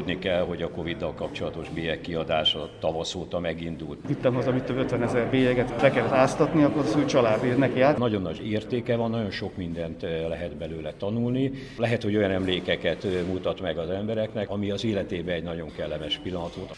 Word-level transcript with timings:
Tudni 0.00 0.18
kell, 0.18 0.44
hogy 0.44 0.62
a 0.62 0.70
Covid-dal 0.70 1.14
kapcsolatos 1.14 1.68
bélyeg 1.68 2.00
kiadás 2.00 2.54
a 2.54 2.70
tavasz 2.78 3.14
óta 3.14 3.40
megindult. 3.40 3.98
Vittem 4.06 4.34
haza, 4.34 4.52
mit 4.52 4.64
több 4.64 4.76
50 4.76 5.02
ezer 5.02 5.30
bélyeget, 5.30 5.82
le 5.82 5.90
kellett 5.90 6.10
áztatni, 6.12 6.62
akkor 6.62 6.82
az 6.82 6.96
új 6.96 7.04
család 7.04 7.58
neki 7.58 7.80
át. 7.80 7.98
Nagyon 7.98 8.22
nagy 8.22 8.50
értéke 8.50 8.96
van, 8.96 9.10
nagyon 9.10 9.30
sok 9.30 9.56
mindent 9.56 10.02
lehet 10.02 10.56
belőle 10.56 10.92
tanulni. 10.98 11.52
Lehet, 11.76 12.02
hogy 12.02 12.16
olyan 12.16 12.30
emlékeket 12.30 13.06
mutat 13.26 13.60
meg 13.60 13.78
az 13.78 13.90
embereknek, 13.90 14.50
ami 14.50 14.70
az 14.70 14.84
életében 14.84 15.34
egy 15.34 15.42
nagyon 15.42 15.72
kellemes 15.76 16.20
pillanat 16.22 16.54
volt. 16.54 16.76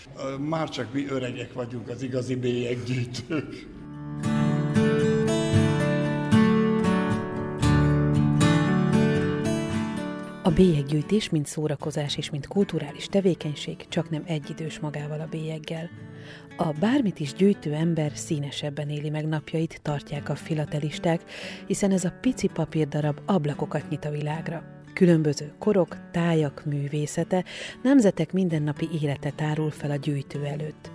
Már 0.49 0.69
csak 0.69 0.93
mi 0.93 1.07
öregek 1.11 1.53
vagyunk 1.53 1.89
az 1.89 2.03
igazi 2.03 2.37
bélyeggyűjtők. 2.37 3.81
Bélyeggyűjtés, 10.53 11.31
mint 11.31 11.47
szórakozás 11.47 12.17
és 12.17 12.31
mint 12.31 12.47
kulturális 12.47 13.07
tevékenység 13.07 13.89
csak 13.89 14.11
nem 14.11 14.23
egyidős 14.27 14.79
magával 14.79 15.21
a 15.21 15.29
bélyeggel. 15.31 15.91
A 16.57 16.73
bármit 16.81 17.21
is 17.21 17.33
gyűjtő 17.33 17.73
ember 17.73 18.13
színesebben 18.15 18.89
éli 18.89 19.11
meg 19.11 19.29
napjait, 19.29 19.81
tartják 19.83 20.29
a 20.29 20.35
filatelisták, 20.35 21.23
hiszen 21.67 21.91
ez 21.91 22.05
a 22.05 22.15
pici 22.21 22.47
papírdarab 22.47 23.21
ablakokat 23.27 23.89
nyit 23.89 24.05
a 24.05 24.11
világra. 24.11 24.63
Különböző 24.93 25.53
korok, 25.59 25.97
tájak 26.11 26.65
művészete, 26.65 27.45
nemzetek 27.83 28.33
mindennapi 28.33 28.89
élete 29.01 29.31
tárul 29.31 29.71
fel 29.71 29.91
a 29.91 29.97
gyűjtő 29.97 30.45
előtt. 30.45 30.91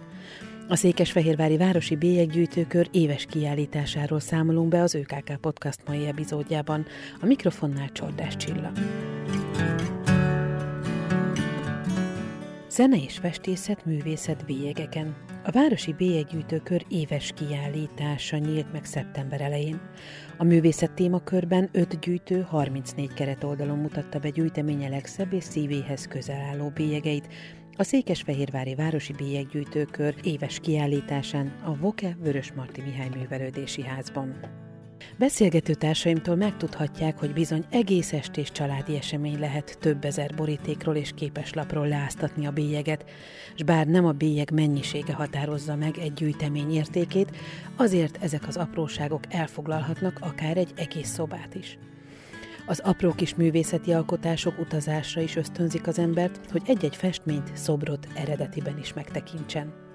A 0.70 0.76
Székesfehérvári 0.76 1.58
Városi 1.58 1.96
Bélyeggyűjtőkör 1.96 2.88
éves 2.92 3.26
kiállításáról 3.26 4.20
számolunk 4.20 4.70
be 4.70 4.82
az 4.82 4.96
ÖKK 4.96 5.36
Podcast 5.42 5.80
mai 5.88 6.08
epizódjában. 6.08 6.86
A 7.22 7.26
mikrofonnál 7.26 7.92
Csordás 7.92 8.36
Csilla. 8.36 8.72
Zene 12.78 12.98
és 12.98 13.18
festészet, 13.18 13.86
művészet 13.86 14.46
bélyegeken. 14.46 15.16
A 15.44 15.52
Városi 15.52 15.94
Bélyeggyűjtőkör 15.94 16.86
éves 16.90 17.34
kiállítása 17.36 18.38
nyílt 18.38 18.72
meg 18.72 18.86
szeptember 18.86 19.42
elején. 19.42 19.82
A 20.38 20.44
művészet 20.44 20.92
témakörben 20.92 21.70
öt 21.72 22.00
gyűjtő 22.00 22.42
34 22.42 23.14
keretoldalon 23.14 23.78
mutatta 23.78 24.20
be 24.20 24.30
gyűjteménye 24.30 24.90
legszebb 24.90 25.34
és 25.34 25.44
szívéhez 25.44 26.08
közel 26.08 26.42
álló 26.42 26.70
bélyegeit, 26.70 27.28
a 27.78 27.84
Székesfehérvári 27.84 28.76
Városi 28.76 29.14
Bélyeggyűjtőkör 29.14 30.16
éves 30.24 30.60
kiállításán 30.60 31.54
a 31.64 31.78
Voke 31.78 32.18
Vörös 32.20 32.52
Marti 32.52 32.82
Mihály 32.82 33.10
Művelődési 33.16 33.84
Házban. 33.84 34.36
Beszélgető 35.18 35.74
társaimtól 35.74 36.36
megtudhatják, 36.36 37.20
hogy 37.20 37.34
bizony 37.34 37.66
egész 37.70 38.14
estés 38.14 38.52
családi 38.52 38.96
esemény 38.96 39.40
lehet 39.40 39.78
több 39.80 40.06
ezer 40.06 40.34
borítékról 40.36 40.96
és 40.96 41.12
képeslapról 41.16 41.88
leáztatni 41.88 42.48
a 42.48 42.52
bélyeget, 42.52 43.06
s 43.56 43.64
bár 43.64 43.88
nem 43.88 44.06
a 44.06 44.12
bélyeg 44.12 44.52
mennyisége 44.52 45.14
határozza 45.14 45.76
meg 45.76 45.98
egy 45.98 46.14
gyűjtemény 46.14 46.72
értékét, 46.72 47.38
azért 47.76 48.24
ezek 48.24 48.48
az 48.48 48.58
apróságok 48.58 49.24
elfoglalhatnak 49.30 50.18
akár 50.22 50.58
egy 50.58 50.72
egész 50.76 51.10
szobát 51.10 51.56
is. 51.56 51.78
Az 52.66 52.80
apró 52.80 53.14
kis 53.14 53.36
művészeti 53.36 53.94
alkotások 53.94 54.60
utazásra 54.60 55.22
is 55.22 55.36
ösztönzik 55.36 55.88
az 55.88 56.00
embert, 56.00 56.52
hogy 56.52 56.62
egy-egy 56.66 56.96
festményt, 56.96 57.52
szobrot 57.54 58.08
eredetiben 58.16 58.78
is 58.80 58.94
megtekintsen. 58.94 59.87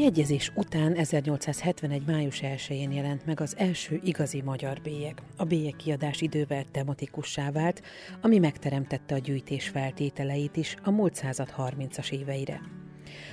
Kiegyezés 0.00 0.52
után 0.54 0.94
1871. 0.94 2.02
május 2.06 2.40
1-én 2.42 2.92
jelent 2.92 3.26
meg 3.26 3.40
az 3.40 3.54
első 3.58 4.00
igazi 4.04 4.42
magyar 4.42 4.80
bélyeg. 4.82 5.22
A 5.36 5.44
bélyeg 5.44 5.76
kiadás 5.76 6.20
idővel 6.20 6.64
tematikussá 6.70 7.50
vált, 7.50 7.82
ami 8.20 8.38
megteremtette 8.38 9.14
a 9.14 9.18
gyűjtés 9.18 9.68
feltételeit 9.68 10.56
is 10.56 10.76
a 10.82 10.90
múlt 10.90 11.14
század 11.14 11.54
30-as 11.58 12.12
éveire. 12.12 12.60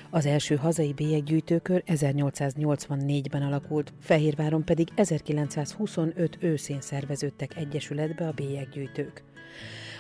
Az 0.09 0.25
első 0.25 0.55
hazai 0.55 0.93
bélyeggyűjtőkör 0.93 1.83
1884-ben 1.87 3.41
alakult, 3.41 3.93
Fehérváron 3.99 4.65
pedig 4.65 4.87
1925 4.95 6.37
őszén 6.39 6.81
szerveződtek 6.81 7.57
egyesületbe 7.57 8.27
a 8.27 8.31
bélyeggyűjtők. 8.31 9.23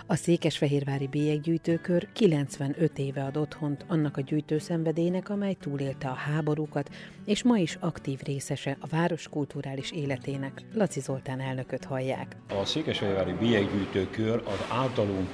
A 0.09 0.15
Székesfehérvári 0.15 1.07
bélyeggyűjtőkör 1.07 2.07
95 2.13 2.99
éve 2.99 3.23
ad 3.23 3.37
otthont 3.37 3.85
annak 3.87 4.17
a 4.17 4.21
gyűjtőszenvedélynek, 4.21 5.29
amely 5.29 5.53
túlélte 5.53 6.07
a 6.07 6.13
háborúkat, 6.13 6.89
és 7.25 7.43
ma 7.43 7.57
is 7.57 7.77
aktív 7.79 8.19
részese 8.19 8.77
a 8.79 8.87
város 8.87 9.27
kulturális 9.27 9.91
életének. 9.91 10.61
Laci 10.73 10.99
Zoltán 10.99 11.39
elnököt 11.39 11.83
hallják. 11.83 12.35
A 12.49 12.65
Székesfehérvári 12.65 13.33
bélyeggyűjtőkör 13.33 14.43
az 14.45 14.65
általunk 14.69 15.29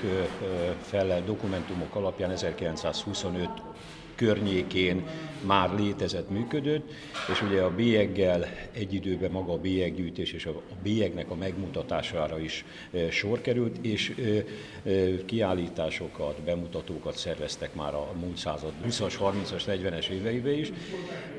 fellelt 0.81 1.25
dokumentumok 1.25 1.95
alapján 1.95 2.31
1925 2.31 3.49
környékén 4.15 5.03
már 5.45 5.75
létezett, 5.77 6.29
működött, 6.29 6.91
és 7.31 7.41
ugye 7.41 7.61
a 7.61 7.75
bélyeggel 7.75 8.45
egy 8.71 8.93
időben 8.93 9.31
maga 9.31 9.53
a 9.53 9.57
bélyeggyűjtés 9.57 10.31
és 10.31 10.45
a 10.45 10.61
bélyegnek 10.83 11.29
a 11.29 11.35
megmutatására 11.35 12.39
is 12.39 12.65
e, 12.91 13.11
sor 13.11 13.41
került, 13.41 13.77
és 13.81 14.13
e, 14.17 14.89
e, 14.89 15.25
kiállításokat, 15.25 16.41
bemutatókat 16.41 17.17
szerveztek 17.17 17.75
már 17.75 17.93
a 17.93 18.11
múlt 18.19 18.37
század 18.37 18.71
20-as, 18.87 19.13
30-as, 19.19 19.63
40-es 19.67 20.07
éveibe 20.07 20.51
is. 20.51 20.71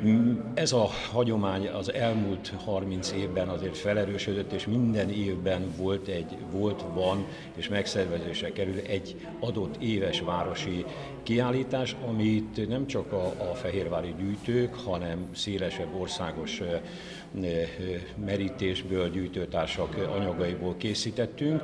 Mm, 0.04 0.34
ez 0.54 0.72
a 0.72 0.90
hagyomány 1.12 1.68
az 1.68 1.92
elmúlt 1.92 2.52
30 2.64 3.12
évben 3.12 3.48
azért 3.48 3.76
felerősödött, 3.76 4.52
és 4.52 4.66
minden 4.66 5.10
évben 5.10 5.72
volt 5.76 6.08
egy, 6.08 6.36
volt, 6.50 6.84
van, 6.94 7.26
és 7.56 7.68
megszervezésre 7.68 8.52
kerül 8.52 8.78
egy 8.86 9.16
adott 9.40 9.82
éves 9.82 10.20
városi 10.20 10.84
kiállítás, 11.22 11.96
amit 12.06 12.63
nem 12.68 12.86
csak 12.86 13.12
a, 13.12 13.26
a 13.50 13.54
fehérvári 13.54 14.14
gyűjtők, 14.18 14.74
hanem 14.74 15.28
szélesebb 15.34 15.94
országos 16.00 16.62
merítésből, 18.24 19.10
gyűjtőtársak 19.10 20.08
anyagaiból 20.16 20.74
készítettünk. 20.76 21.62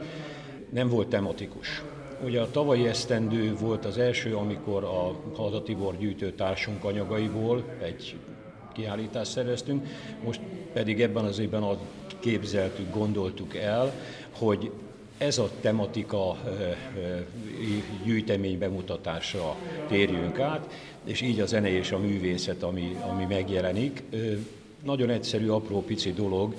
Nem 0.70 0.88
volt 0.88 1.08
tematikus. 1.08 1.82
Ugye 2.24 2.40
a 2.40 2.50
tavalyi 2.50 2.86
esztendő 2.86 3.54
volt 3.56 3.84
az 3.84 3.98
első, 3.98 4.36
amikor 4.36 4.84
a 4.84 5.20
Hada 5.36 5.62
Tibor 5.62 5.98
gyűjtőtársunk 5.98 6.84
anyagaiból 6.84 7.64
egy 7.82 8.16
kiállítást 8.72 9.30
szerveztünk, 9.30 9.86
most 10.24 10.40
pedig 10.72 11.00
ebben 11.00 11.24
az 11.24 11.38
évben 11.38 11.62
a 11.62 11.78
képzeltük, 12.18 12.94
gondoltuk 12.94 13.56
el, 13.56 13.92
hogy 14.38 14.70
ez 15.20 15.38
a 15.38 15.50
tematika 15.60 16.36
gyűjtemény 18.04 18.58
bemutatásra 18.58 19.56
térjünk 19.88 20.38
át, 20.38 20.68
és 21.04 21.20
így 21.20 21.40
a 21.40 21.46
zene 21.46 21.68
és 21.68 21.92
a 21.92 21.98
művészet, 21.98 22.62
ami, 22.62 22.96
ami 23.08 23.24
megjelenik. 23.24 24.02
Nagyon 24.84 25.10
egyszerű, 25.10 25.48
apró, 25.48 25.82
pici 25.82 26.12
dolog. 26.12 26.54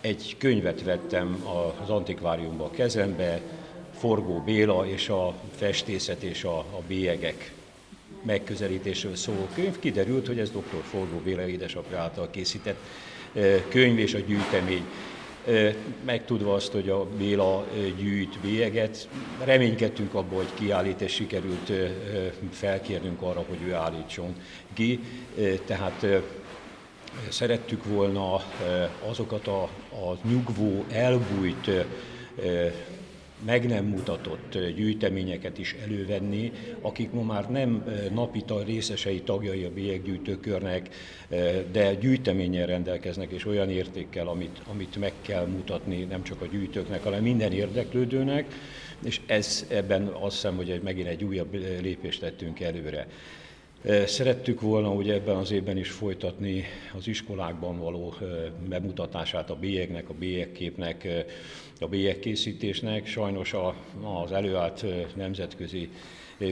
Egy 0.00 0.34
könyvet 0.38 0.82
vettem 0.82 1.46
az 1.82 1.90
antikváriumba 1.90 2.70
kezembe, 2.70 3.40
Forgó 3.98 4.42
Béla 4.44 4.86
és 4.86 5.08
a 5.08 5.34
festészet 5.56 6.22
és 6.22 6.44
a, 6.44 6.58
a 6.58 6.82
bélyegek 6.86 7.52
megközelítésről 8.22 9.14
szóló 9.14 9.48
könyv. 9.54 9.78
Kiderült, 9.78 10.26
hogy 10.26 10.38
ez 10.38 10.50
dr. 10.50 10.82
Forgó 10.82 11.18
Béla 11.24 11.48
édesapja 11.48 11.98
által 11.98 12.30
készített 12.30 12.78
könyv 13.68 13.98
és 13.98 14.14
a 14.14 14.18
gyűjtemény 14.18 14.84
megtudva 16.04 16.54
azt, 16.54 16.72
hogy 16.72 16.88
a 16.88 17.04
Béla 17.04 17.66
gyűjt 17.96 18.38
bélyeget, 18.40 19.08
reménykedtünk 19.44 20.14
abból, 20.14 20.38
hogy 20.38 20.54
kiállít, 20.54 21.00
és 21.00 21.12
sikerült 21.12 21.72
felkérnünk 22.50 23.22
arra, 23.22 23.44
hogy 23.48 23.58
ő 23.66 23.74
állítson 23.74 24.34
ki. 24.72 25.00
Tehát 25.64 26.06
szerettük 27.28 27.84
volna 27.84 28.34
azokat 29.08 29.46
a, 29.46 29.62
a 29.90 30.18
nyugvó, 30.28 30.84
elbújt 30.90 31.70
meg 33.44 33.66
nem 33.66 33.84
mutatott 33.84 34.58
gyűjteményeket 34.76 35.58
is 35.58 35.76
elővenni, 35.84 36.52
akik 36.80 37.10
ma 37.10 37.22
már 37.22 37.50
nem 37.50 37.84
napi 38.12 38.44
részesei 38.66 39.20
tagjai 39.20 39.64
a 39.64 39.72
bélyeggyűjtőkörnek, 39.72 40.88
de 41.72 41.94
gyűjteményen 41.94 42.66
rendelkeznek, 42.66 43.30
és 43.30 43.46
olyan 43.46 43.70
értékkel, 43.70 44.28
amit, 44.28 44.62
amit 44.70 44.96
meg 44.96 45.12
kell 45.20 45.46
mutatni 45.46 46.04
nem 46.04 46.22
csak 46.22 46.40
a 46.40 46.46
gyűjtőknek, 46.46 47.02
hanem 47.02 47.22
minden 47.22 47.52
érdeklődőnek, 47.52 48.54
és 49.04 49.20
ez 49.26 49.66
ebben 49.68 50.06
azt 50.06 50.34
hiszem, 50.34 50.56
hogy 50.56 50.80
megint 50.84 51.08
egy 51.08 51.24
újabb 51.24 51.54
lépést 51.80 52.20
tettünk 52.20 52.60
előre. 52.60 53.06
Szerettük 54.06 54.60
volna 54.60 54.90
ugye 54.92 55.14
ebben 55.14 55.36
az 55.36 55.50
évben 55.50 55.76
is 55.76 55.90
folytatni 55.90 56.64
az 56.96 57.08
iskolákban 57.08 57.78
való 57.78 58.14
bemutatását 58.68 59.50
a 59.50 59.54
bélyegnek, 59.54 60.08
a 60.08 60.14
bélyegképnek, 60.14 61.08
a 61.80 61.86
bélyegkészítésnek. 61.86 63.06
Sajnos 63.06 63.54
az 64.24 64.32
előállt 64.32 64.84
nemzetközi 65.16 65.88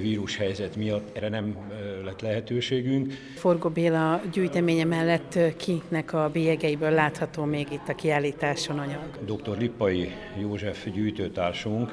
vírushelyzet 0.01 0.77
miatt 0.77 1.17
erre 1.17 1.29
nem 1.29 1.57
lett 2.05 2.21
lehetőségünk. 2.21 3.13
Forgó 3.35 3.69
Béla 3.69 4.21
gyűjteménye 4.33 4.85
mellett 4.85 5.39
kinek 5.57 6.13
a 6.13 6.31
bélyegeiből 6.33 6.91
látható 6.91 7.45
még 7.45 7.67
itt 7.71 7.89
a 7.89 7.95
kiállításon 7.95 8.79
anyag? 8.79 9.09
Dr. 9.25 9.59
Lippai 9.59 10.13
József 10.41 10.87
gyűjtőtársunk 10.89 11.93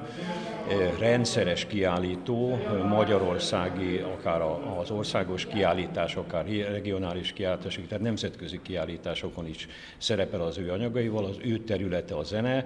rendszeres 0.99 1.65
kiállító, 1.65 2.57
magyarországi, 2.89 3.97
akár 3.97 4.41
az 4.79 4.91
országos 4.91 5.45
kiállítás, 5.45 6.15
akár 6.15 6.45
regionális 6.71 7.33
kiállítások, 7.33 7.87
tehát 7.87 8.03
nemzetközi 8.03 8.59
kiállításokon 8.61 9.47
is 9.47 9.67
szerepel 9.97 10.41
az 10.41 10.57
ő 10.57 10.71
anyagaival, 10.71 11.25
az 11.25 11.37
ő 11.43 11.57
területe 11.57 12.15
a 12.15 12.23
zene. 12.23 12.65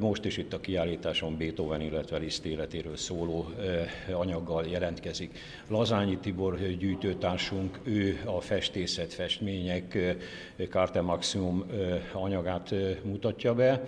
Most 0.00 0.24
is 0.24 0.36
itt 0.36 0.52
a 0.52 0.60
kiállításon 0.60 1.36
Beethoven, 1.36 1.80
illetve 1.80 2.18
Liszt 2.18 2.44
életéről 2.44 2.96
szóló 2.96 3.50
anyaggal 4.12 4.63
jelentkezik. 4.66 5.38
Lazányi 5.68 6.18
Tibor 6.18 6.58
gyűjtőtársunk, 6.58 7.78
ő 7.82 8.20
a 8.24 8.40
festészet, 8.40 9.12
festmények, 9.12 9.98
Carte 10.70 11.00
Maximum 11.00 11.64
anyagát 12.12 12.74
mutatja 13.02 13.54
be. 13.54 13.84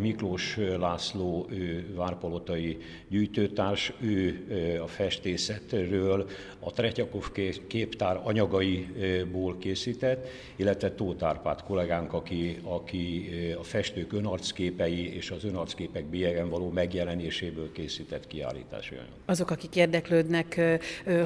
Miklós 0.00 0.58
László, 0.78 1.46
ő 1.50 1.94
várpalotai 1.94 2.78
gyűjtőtárs, 3.08 3.92
ő 4.00 4.46
a 4.82 4.86
festészetről, 4.86 6.28
a 6.58 6.72
Tretyakov 6.72 7.32
képtár 7.66 8.20
anyagaiból 8.24 9.58
készített, 9.58 10.28
illetve 10.56 10.92
Tóth 10.94 11.24
Árpád 11.24 11.62
kollégánk, 11.62 12.12
aki, 12.12 12.58
aki 12.62 13.30
a 13.58 13.62
festők 13.62 14.12
önarcképei 14.12 15.14
és 15.14 15.30
az 15.30 15.44
önarcképek 15.44 16.04
bélyegen 16.04 16.48
való 16.48 16.70
megjelenéséből 16.70 17.72
készített 17.72 18.26
kiállítási 18.26 18.94
anyag. 18.94 19.08
Azok, 19.24 19.50
akik 19.50 19.76
érdeklődnek, 19.76 20.60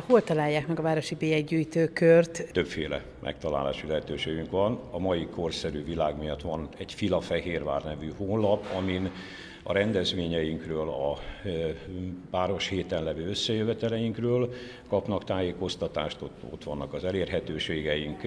hol 0.06 0.22
találják 0.22 0.66
meg 0.66 0.78
a 0.78 0.82
Városi 0.82 1.14
Bélyeggyűjtőkört? 1.14 2.52
Többféle 2.52 3.04
megtalálási 3.24 3.86
lehetőségünk 3.86 4.50
van. 4.50 4.80
A 4.90 4.98
mai 4.98 5.26
korszerű 5.26 5.84
világ 5.84 6.18
miatt 6.18 6.40
van 6.40 6.68
egy 6.78 6.92
Filafehérvár 6.92 7.84
nevű 7.84 8.10
honlap, 8.16 8.66
amin 8.76 9.10
a 9.66 9.72
rendezvényeinkről, 9.72 10.88
a 10.88 11.18
páros 12.30 12.68
héten 12.68 13.04
levő 13.04 13.28
összejöveteleinkről 13.28 14.52
kapnak 14.88 15.24
tájékoztatást, 15.24 16.22
ott, 16.22 16.42
ott 16.50 16.64
vannak 16.64 16.92
az 16.92 17.04
elérhetőségeink, 17.04 18.20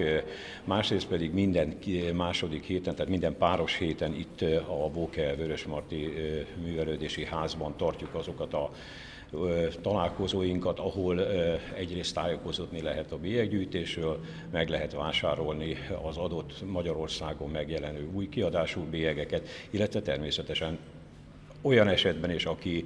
másrészt 0.64 1.08
pedig 1.08 1.32
minden 1.32 1.78
második 2.12 2.64
héten, 2.64 2.94
tehát 2.94 3.10
minden 3.10 3.36
páros 3.36 3.76
héten 3.76 4.14
itt 4.14 4.40
a 4.68 4.88
Bóke 4.88 5.34
Vörösmarty 5.34 5.94
Művelődési 6.62 7.24
Házban 7.24 7.76
tartjuk 7.76 8.14
azokat 8.14 8.54
a 8.54 8.70
találkozóinkat, 9.82 10.78
ahol 10.78 11.26
egyrészt 11.76 12.14
tájékozódni 12.14 12.82
lehet 12.82 13.12
a 13.12 13.18
bélyeggyűjtésről, 13.18 14.20
meg 14.50 14.68
lehet 14.68 14.92
vásárolni 14.92 15.76
az 16.02 16.16
adott 16.16 16.66
Magyarországon 16.66 17.48
megjelenő 17.48 18.08
új 18.12 18.28
kiadású 18.28 18.80
bélyegeket, 18.90 19.48
illetve 19.70 20.00
természetesen 20.00 20.78
olyan 21.62 21.88
esetben 21.88 22.30
is, 22.30 22.46
aki 22.46 22.84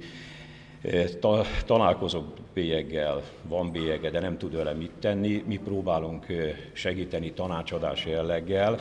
ta, 1.19 1.45
találkozok 1.65 2.25
bélyeggel, 2.53 3.23
van 3.41 3.71
bélyege, 3.71 4.09
de 4.09 4.19
nem 4.19 4.37
tud 4.37 4.55
vele 4.55 4.73
mit 4.73 4.91
tenni, 4.99 5.43
mi 5.47 5.57
próbálunk 5.57 6.25
segíteni 6.73 7.31
tanácsadás 7.31 8.05
jelleggel, 8.05 8.79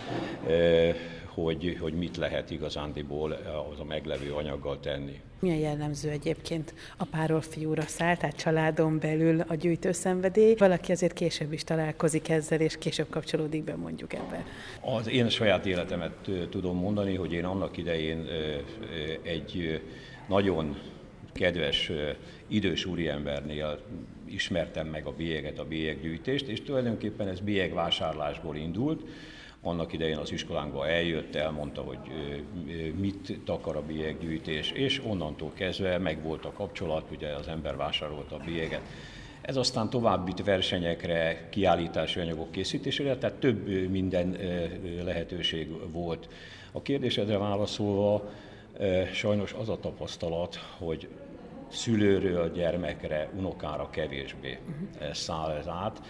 hogy, 1.35 1.77
hogy 1.81 1.93
mit 1.93 2.17
lehet 2.17 2.51
igazándiból 2.51 3.33
az 3.73 3.81
a 3.81 3.85
meglevő 3.85 4.33
anyaggal 4.33 4.81
tenni. 4.81 5.21
Milyen 5.39 5.59
jellemző 5.59 6.09
egyébként 6.11 6.75
a 6.97 7.05
páról 7.05 7.41
fiúra 7.41 7.83
szállt, 7.83 8.19
tehát 8.19 8.37
családon 8.37 8.99
belül 8.99 9.41
a 9.41 9.55
gyűjtőszenvedély? 9.55 10.55
Valaki 10.59 10.93
azért 10.93 11.13
később 11.13 11.53
is 11.53 11.65
találkozik 11.65 12.29
ezzel, 12.29 12.61
és 12.61 12.79
később 12.79 13.09
kapcsolódik 13.11 13.65
be 13.65 13.77
mondjuk 13.77 14.13
ebbe. 14.13 14.45
Az 14.81 15.09
én 15.09 15.29
saját 15.29 15.67
életemet 15.67 16.31
tudom 16.51 16.77
mondani, 16.77 17.15
hogy 17.15 17.33
én 17.33 17.45
annak 17.45 17.77
idején 17.77 18.27
egy 19.23 19.81
nagyon 20.29 20.77
kedves 21.33 21.91
idős 22.47 22.85
úriembernél 22.85 23.81
ismertem 24.25 24.87
meg 24.87 25.07
a 25.07 25.13
bélyeget, 25.13 25.59
a 25.59 25.65
bélyeggyűjtést, 25.65 26.47
és 26.47 26.63
tulajdonképpen 26.63 27.29
ez 27.29 27.41
bélyegvásárlásból 27.41 28.57
indult, 28.57 29.03
annak 29.63 29.93
idején 29.93 30.17
az 30.17 30.33
iskolánkba 30.33 30.89
eljött, 30.89 31.35
elmondta, 31.35 31.81
hogy 31.81 31.99
mit 32.97 33.41
takar 33.45 33.77
a 33.77 33.83
bélyeggyűjtés, 33.83 34.71
és 34.71 35.03
onnantól 35.07 35.53
kezdve 35.55 35.99
megvolt 35.99 36.45
a 36.45 36.53
kapcsolat, 36.53 37.11
ugye 37.11 37.29
az 37.29 37.49
ember 37.49 37.77
vásárolta 37.77 38.35
a 38.35 38.45
bélyeget. 38.45 38.83
Ez 39.41 39.57
aztán 39.57 39.91
további 39.91 40.33
versenyekre, 40.45 41.49
kiállítási 41.51 42.21
anyagok 42.21 42.51
készítésére, 42.51 43.17
tehát 43.17 43.37
több 43.37 43.91
minden 43.91 44.37
lehetőség 45.05 45.69
volt. 45.93 46.29
A 46.73 46.83
kérdésedre 46.83 47.39
válaszolva, 47.39 48.31
sajnos 49.13 49.53
az 49.53 49.69
a 49.69 49.79
tapasztalat, 49.81 50.57
hogy 50.79 51.09
szülőről 51.69 52.53
gyermekre, 52.53 53.31
unokára 53.37 53.91
kevésbé 53.91 54.59
száll 55.13 55.51
ez 55.51 55.69
át 55.69 56.03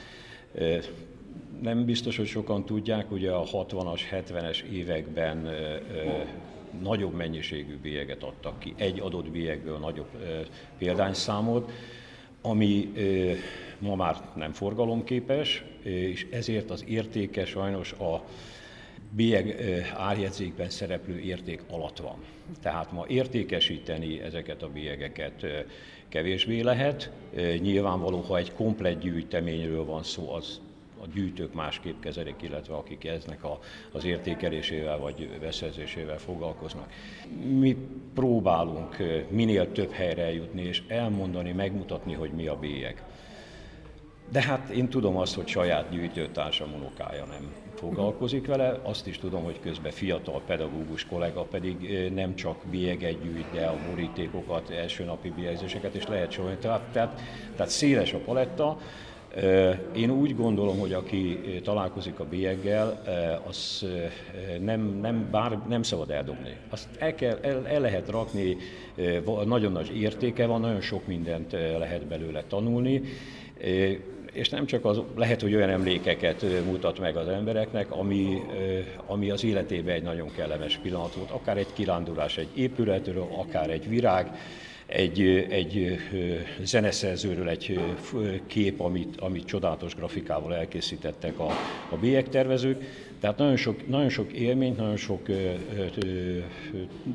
nem 1.62 1.84
biztos, 1.84 2.17
hogy 2.17 2.26
sokan 2.26 2.64
tudják, 2.64 3.11
ugye 3.11 3.31
a 3.31 3.44
60-as, 3.44 4.00
70-es 4.11 4.61
években 4.62 5.46
ö, 5.46 5.76
nagyobb 6.82 7.14
mennyiségű 7.14 7.79
bélyeget 7.82 8.23
adtak 8.23 8.58
ki, 8.58 8.75
egy 8.76 9.00
adott 9.00 9.31
bélyegből 9.31 9.79
nagyobb 9.79 10.08
ö, 10.23 10.40
példányszámot, 10.79 11.73
ami 12.43 12.90
ö, 12.94 13.32
ma 13.79 13.94
már 13.94 14.17
nem 14.34 14.52
forgalomképes, 14.52 15.64
és 15.82 16.26
ezért 16.31 16.70
az 16.70 16.84
értéke 16.88 17.44
sajnos 17.44 17.93
a 17.93 18.25
bélyeg 19.11 19.61
árjegyzékben 19.96 20.70
szereplő 20.70 21.19
érték 21.19 21.62
alatt 21.70 21.99
van. 21.99 22.17
Tehát 22.61 22.93
ma 22.93 23.05
értékesíteni 23.08 24.20
ezeket 24.20 24.62
a 24.62 24.69
bélyegeket 24.69 25.46
kevésbé 26.08 26.61
lehet. 26.61 27.11
Nyilvánvaló, 27.61 28.20
ha 28.20 28.37
egy 28.37 28.52
komplet 28.52 28.99
gyűjteményről 28.99 29.84
van 29.84 30.02
szó, 30.02 30.32
az 30.32 30.61
a 31.03 31.07
gyűjtők 31.15 31.55
másképp 31.55 32.01
kezelik, 32.01 32.43
illetve 32.43 32.75
akik 32.75 33.05
eznek 33.05 33.45
a, 33.45 33.59
az 33.93 34.05
értékelésével 34.05 34.99
vagy 34.99 35.29
beszerzésével 35.41 36.19
foglalkoznak. 36.19 36.93
Mi 37.59 37.77
próbálunk 38.15 38.97
minél 39.29 39.73
több 39.73 39.91
helyre 39.91 40.23
eljutni 40.23 40.63
és 40.63 40.83
elmondani, 40.89 41.53
megmutatni, 41.53 42.13
hogy 42.13 42.31
mi 42.31 42.47
a 42.47 42.59
bélyeg. 42.59 43.03
De 44.31 44.43
hát 44.43 44.69
én 44.69 44.89
tudom 44.89 45.17
azt, 45.17 45.35
hogy 45.35 45.47
saját 45.47 45.91
gyűjtőtársam 45.91 46.73
unokája 46.75 47.25
nem 47.25 47.53
foglalkozik 47.75 48.47
vele, 48.47 48.81
azt 48.82 49.06
is 49.06 49.19
tudom, 49.19 49.44
hogy 49.44 49.61
közben 49.61 49.93
fiatal 49.93 50.43
pedagógus 50.47 51.06
kollega 51.06 51.43
pedig 51.43 52.09
nem 52.15 52.35
csak 52.35 52.56
bélyeget 52.71 53.23
gyűjt, 53.23 53.51
de 53.53 53.67
a 53.67 53.79
borítékokat, 53.91 54.71
első 54.71 55.05
napi 55.05 55.31
bélyegzéseket, 55.31 55.94
és 55.94 56.06
lehet 56.06 56.31
sorolni. 56.31 56.56
Tehát, 56.56 56.82
tehát, 56.93 57.21
tehát 57.56 57.73
széles 57.73 58.13
a 58.13 58.19
paletta, 58.19 58.79
én 59.94 60.10
úgy 60.10 60.36
gondolom, 60.36 60.79
hogy 60.79 60.93
aki 60.93 61.39
találkozik 61.65 62.20
a 62.20 62.24
bélyeggel, 62.24 63.03
az 63.48 63.86
nem, 64.60 64.98
nem, 65.01 65.29
bár 65.31 65.58
nem 65.69 65.82
szabad 65.82 66.10
eldobni. 66.10 66.56
Azt 66.70 66.89
el, 66.98 67.15
kell, 67.15 67.39
el, 67.43 67.67
el 67.67 67.81
lehet 67.81 68.08
rakni, 68.08 68.56
nagyon 69.44 69.72
nagy 69.72 70.01
értéke 70.01 70.46
van, 70.46 70.60
nagyon 70.60 70.81
sok 70.81 71.06
mindent 71.06 71.53
lehet 71.53 72.06
belőle 72.06 72.43
tanulni, 72.48 73.03
és 74.32 74.48
nem 74.48 74.67
csak 74.67 74.84
az, 74.84 75.01
lehet, 75.17 75.41
hogy 75.41 75.55
olyan 75.55 75.70
emlékeket 75.70 76.44
mutat 76.65 76.98
meg 76.98 77.17
az 77.17 77.29
embereknek, 77.29 77.91
ami, 77.91 78.43
ami 79.06 79.31
az 79.31 79.44
életében 79.44 79.94
egy 79.94 80.03
nagyon 80.03 80.31
kellemes 80.36 80.77
pillanat 80.77 81.15
volt, 81.15 81.31
akár 81.31 81.56
egy 81.56 81.72
kirándulás 81.72 82.39
egy 82.39 82.48
épületről, 82.55 83.29
akár 83.39 83.70
egy 83.70 83.89
virág, 83.89 84.36
egy, 84.93 85.46
egy 85.49 85.99
zeneszerzőről 86.63 87.49
egy 87.49 87.81
kép, 88.46 88.81
amit, 88.81 89.20
amit 89.20 89.44
csodálatos 89.44 89.94
grafikával 89.94 90.55
elkészítettek 90.55 91.39
a, 91.39 91.51
a 91.91 91.96
bélyegtervezők. 92.01 92.84
Tehát 93.20 93.39
nagyon 93.39 93.56
sok, 93.56 93.89
nagyon 93.89 94.08
sok 94.08 94.32
élményt, 94.32 94.77
nagyon 94.77 94.96
sok 94.96 95.29
ö, 95.29 95.53
ö, 95.77 96.39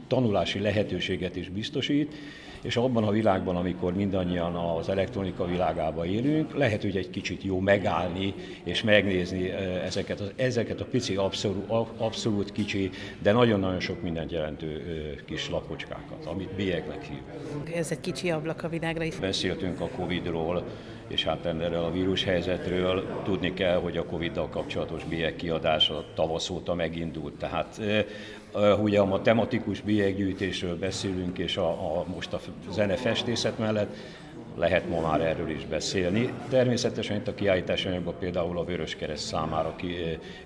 tanulási 0.08 0.60
lehetőséget 0.60 1.36
is 1.36 1.50
biztosít, 1.50 2.16
és 2.62 2.76
abban 2.76 3.04
a 3.04 3.12
világban, 3.12 3.56
amikor 3.56 3.94
mindannyian 3.94 4.56
az 4.56 4.90
elektronika 4.90 5.46
világában 5.46 6.06
élünk, 6.06 6.56
lehet, 6.56 6.82
hogy 6.82 6.98
egy 6.98 7.10
kicsit 7.10 7.44
jó 7.44 7.60
megállni 7.60 8.34
és 8.64 8.84
megnézni 8.84 9.50
ezeket, 9.86 10.34
ezeket 10.36 10.82
a 10.82 10.86
pici, 10.86 11.16
abszolút, 11.16 11.70
abszolút 11.98 12.52
kicsi, 12.52 12.90
de 13.22 13.32
nagyon-nagyon 13.32 13.80
sok 13.80 14.02
mindent 14.02 14.32
jelentő 14.32 14.82
kis 15.26 15.50
lapocskákat, 15.50 16.26
amit 16.26 16.56
bélyegnek 16.56 17.04
hív. 17.04 17.22
Ez 17.76 17.92
egy 17.92 18.00
kicsi 18.00 18.32
ablak 18.32 18.64
a 18.64 18.70
világra. 18.70 19.06
Beszéltünk 19.20 19.82
a 19.82 19.88
Covid-ról, 19.88 20.64
és 21.08 21.24
hát 21.24 21.46
erről 21.46 21.84
a 21.84 21.92
vírus 21.92 22.24
helyzetről 22.24 23.22
tudni 23.24 23.54
kell, 23.54 23.80
hogy 23.80 23.98
a 23.98 24.06
Covid-dal 24.06 24.50
kapcsolatos 24.50 25.04
bélyeg 25.04 25.36
kiadása 25.36 26.06
tavasz 26.16 26.50
óta 26.50 26.74
megindult. 26.74 27.34
Tehát 27.34 27.82
ugye 28.82 29.00
a 29.00 29.22
tematikus 29.22 29.82
bélyeggyűjtésről 29.82 30.78
beszélünk, 30.78 31.38
és 31.38 31.58
a, 31.58 31.70
a, 31.70 32.06
most 32.16 32.34
a 32.34 32.40
zenefestészet 32.72 33.58
mellett 33.58 33.96
lehet 34.56 34.90
ma 34.90 35.02
már 35.02 35.22
erről 35.22 35.50
is 35.50 35.66
beszélni. 35.66 36.34
Természetesen 36.50 37.18
itt 37.18 37.28
a 37.28 37.34
kiállítás 37.34 37.86
anyagban 37.86 38.16
például 38.20 38.58
a 38.58 38.64
Vöröskereszt 38.64 39.26
számára 39.26 39.76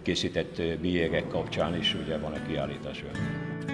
készített 0.02 0.62
bélyegek 0.82 1.28
kapcsán 1.28 1.78
is 1.78 1.96
ugye 2.04 2.18
van 2.18 2.32
a 2.32 2.48
kiállítás 2.48 3.04
anyag. 3.14 3.71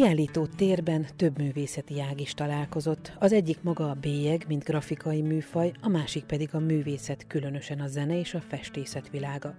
Kiállító 0.00 0.46
térben 0.56 1.06
több 1.16 1.38
művészeti 1.38 2.00
ág 2.00 2.20
is 2.20 2.34
találkozott. 2.34 3.12
Az 3.18 3.32
egyik 3.32 3.62
maga 3.62 3.90
a 3.90 3.96
bélyeg, 4.00 4.44
mint 4.48 4.64
grafikai 4.64 5.22
műfaj, 5.22 5.72
a 5.80 5.88
másik 5.88 6.24
pedig 6.24 6.48
a 6.52 6.58
művészet, 6.58 7.26
különösen 7.26 7.80
a 7.80 7.86
zene 7.86 8.18
és 8.18 8.34
a 8.34 8.40
festészet 8.48 9.10
világa. 9.10 9.54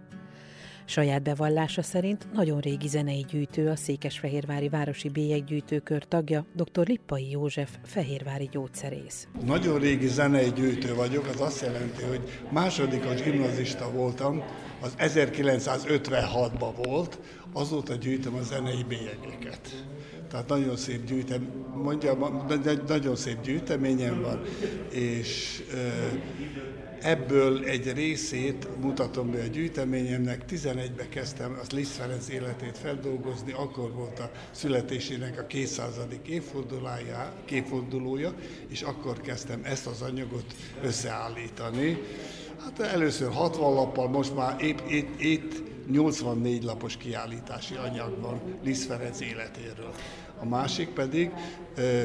Saját 0.86 1.22
bevallása 1.24 1.82
szerint 1.82 2.28
nagyon 2.34 2.60
régi 2.60 2.88
zenei 2.88 3.26
gyűjtő, 3.30 3.70
a 3.70 3.76
Székesfehérvári 3.76 4.70
Városi 4.70 5.10
Bélyeggyűjtőkör 5.10 6.04
tagja, 6.04 6.46
dr. 6.56 6.88
Lippai 6.88 7.30
József, 7.30 7.70
fehérvári 7.84 8.50
gyógyszerész. 8.52 9.28
Nagyon 9.46 9.80
régi 9.80 10.08
zenei 10.08 10.52
gyűjtő 10.56 10.96
vagyok, 10.96 11.28
az 11.28 11.42
azt 11.42 11.62
jelenti, 11.62 12.04
hogy 12.04 12.22
másodikos 12.50 13.22
gimnazista 13.22 13.92
voltam, 13.92 14.44
az 14.80 14.94
1956-ban 14.98 16.74
volt, 16.84 17.20
azóta 17.54 17.96
gyűjtöm 17.96 18.36
a 18.36 18.42
zenei 18.42 18.84
bélyegeket. 18.88 19.86
Tehát 20.32 20.48
nagyon 20.48 20.78
szép 20.78 21.06
gyűjtem, 21.06 21.48
mondja, 21.76 22.18
nagyon 22.88 23.16
szép 23.16 23.42
gyűjteményem 23.42 24.22
van, 24.22 24.42
és 24.90 25.64
ebből 27.02 27.64
egy 27.66 27.94
részét 27.94 28.68
mutatom 28.82 29.32
be 29.32 29.42
a 29.42 29.46
gyűjteményemnek. 29.46 30.44
11-ben 30.50 31.10
kezdtem 31.10 31.58
az 31.62 31.72
Liszt 31.72 31.92
Ferenc 31.92 32.30
életét 32.30 32.78
feldolgozni, 32.78 33.52
akkor 33.52 33.92
volt 33.92 34.20
a 34.20 34.32
születésének 34.52 35.40
a 35.40 35.46
200. 35.46 36.00
évfordulója, 37.50 38.34
és 38.68 38.82
akkor 38.82 39.22
kezdtem 39.22 39.60
ezt 39.64 39.88
az 39.88 40.02
anyagot 40.02 40.56
összeállítani. 40.84 42.02
Hát 42.60 42.80
először 42.80 43.32
60 43.32 43.74
lappal, 43.74 44.08
most 44.08 44.36
már 44.36 44.62
épp, 44.62 44.80
épp, 44.90 45.20
épp 45.20 45.52
84 45.92 46.64
lapos 46.64 46.98
kiállítási 46.98 47.76
anyag 47.76 48.22
van 48.22 48.42
Liszt 48.64 48.86
Ferenc 48.86 49.20
életéről 49.20 49.94
a 50.42 50.46
másik 50.46 50.90
pedig 50.90 51.32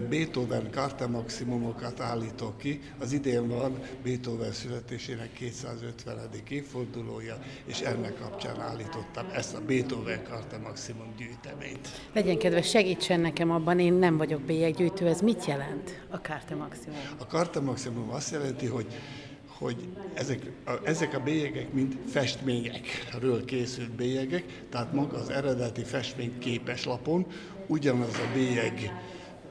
Beethoven 0.09 0.71
Karte 0.71 1.07
maximumokat 1.07 2.01
állítok 2.01 2.59
ki. 2.59 2.81
Az 2.99 3.13
idén 3.13 3.49
van 3.49 3.79
Beethoven 4.03 4.53
születésének 4.53 5.33
250. 5.33 6.19
évfordulója, 6.49 7.39
és 7.65 7.81
ennek 7.81 8.19
kapcsán 8.19 8.61
állítottam 8.61 9.27
ezt 9.35 9.55
a 9.55 9.61
Beethoven 9.67 10.23
Karte 10.23 10.59
maximum 10.59 11.15
gyűjteményt. 11.17 11.89
Legyen 12.13 12.39
kedves, 12.39 12.69
segítsen 12.69 13.21
nekem 13.21 13.51
abban, 13.51 13.79
én 13.79 13.93
nem 13.93 14.17
vagyok 14.17 14.41
bélyeggyűjtő, 14.41 15.07
ez 15.07 15.21
mit 15.21 15.45
jelent 15.45 16.03
a 16.11 16.21
Karte 16.21 16.55
maximum? 16.55 16.99
A 17.19 17.27
Karte 17.27 17.61
maximum 17.61 18.11
azt 18.11 18.31
jelenti, 18.33 18.67
hogy 18.67 18.87
hogy 19.59 19.89
ezek 20.15 20.51
a, 20.65 20.71
ezek 20.85 21.15
a 21.15 21.21
bélyegek 21.21 21.73
mind 21.73 21.99
festményekről 22.07 23.45
készült 23.45 23.91
bélyegek, 23.91 24.65
tehát 24.71 24.93
maga 24.93 25.17
az 25.17 25.31
eredeti 25.31 25.85
festmény 25.85 26.39
képes 26.39 26.85
lapon, 26.85 27.27
ugyanaz 27.67 28.15
a 28.15 28.33
bélyeg, 28.35 28.93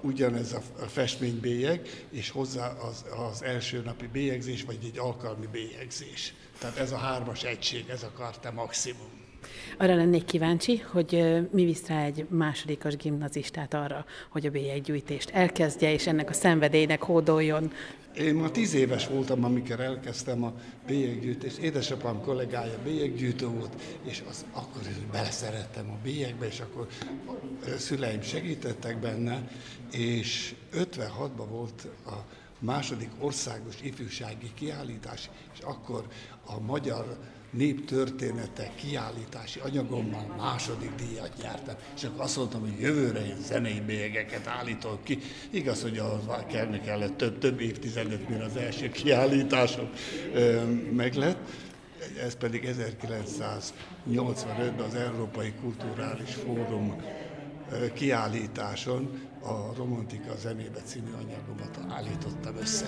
ugyanez 0.01 0.53
a 0.53 0.87
festménybélyeg, 0.87 2.07
és 2.09 2.29
hozzá 2.29 2.67
az, 2.67 3.05
az 3.31 3.43
első 3.43 3.81
napi 3.85 4.07
bélyegzés, 4.07 4.63
vagy 4.63 4.79
egy 4.83 4.97
alkalmi 4.97 5.47
bélyegzés. 5.51 6.33
Tehát 6.59 6.77
ez 6.77 6.91
a 6.91 6.97
hármas 6.97 7.43
egység, 7.43 7.89
ez 7.89 8.03
a 8.03 8.11
karte 8.11 8.51
maximum. 8.51 9.14
Arra 9.77 9.95
lennék 9.95 10.25
kíváncsi, 10.25 10.77
hogy 10.77 11.39
mi 11.51 11.65
visz 11.65 11.87
rá 11.87 12.03
egy 12.03 12.25
másodikos 12.29 12.95
gimnazistát 12.95 13.73
arra, 13.73 14.05
hogy 14.29 14.45
a 14.45 14.51
bélyeggyűjtést 14.51 15.29
elkezdje, 15.29 15.93
és 15.93 16.07
ennek 16.07 16.29
a 16.29 16.33
szenvedélynek 16.33 17.03
hódoljon. 17.03 17.71
Én 18.17 18.35
ma 18.35 18.51
tíz 18.51 18.73
éves 18.73 19.07
voltam, 19.07 19.43
amikor 19.43 19.79
elkezdtem 19.79 20.43
a 20.43 20.53
bélyeggyűjtést. 20.87 21.57
Édesapám 21.57 22.21
kollégája 22.21 22.77
bélyeggyűjtő 22.83 23.47
volt, 23.47 23.73
és 24.03 24.23
az, 24.29 24.45
akkor 24.51 24.81
beleszerettem 25.11 25.89
a 25.89 25.97
bélyegbe, 26.03 26.45
és 26.47 26.59
akkor 26.59 26.87
a 27.65 27.77
szüleim 27.77 28.21
segítettek 28.21 28.99
benne, 28.99 29.47
és 29.91 30.55
56-ban 30.73 31.45
volt 31.49 31.87
a 32.05 32.13
második 32.59 33.09
országos 33.19 33.75
ifjúsági 33.81 34.51
kiállítás, 34.53 35.29
és 35.53 35.59
akkor 35.59 36.07
a 36.45 36.59
magyar 36.59 37.17
néptörténete 37.57 38.71
kiállítási 38.75 39.59
anyagommal 39.59 40.35
második 40.37 40.91
díjat 40.95 41.31
nyertem, 41.41 41.75
és 41.95 42.03
akkor 42.03 42.21
azt 42.21 42.37
mondtam, 42.37 42.61
hogy 42.61 42.79
jövőre 42.79 43.25
én 43.25 43.37
zenei 43.41 43.81
bélyegeket 43.85 44.47
állítok 44.47 45.03
ki. 45.03 45.19
Igaz, 45.49 45.81
hogy 45.81 45.97
az 45.97 46.19
kellene 46.47 46.81
kellett 46.81 47.17
több, 47.17 47.37
több 47.37 47.59
évtizedet, 47.59 48.29
mire 48.29 48.43
az 48.43 48.55
első 48.55 48.89
kiállításom 48.89 49.89
meg 50.91 51.13
lett. 51.13 51.37
Ez 52.23 52.35
pedig 52.35 52.75
1985-ben 54.07 54.85
az 54.87 54.95
Európai 54.95 55.53
Kulturális 55.61 56.33
Fórum 56.33 56.95
kiállításon 57.93 59.21
a 59.41 59.73
Romantika 59.77 60.35
zenébe 60.35 60.79
című 60.79 61.11
anyagomat 61.11 61.79
állítottam 61.89 62.55
össze. 62.57 62.85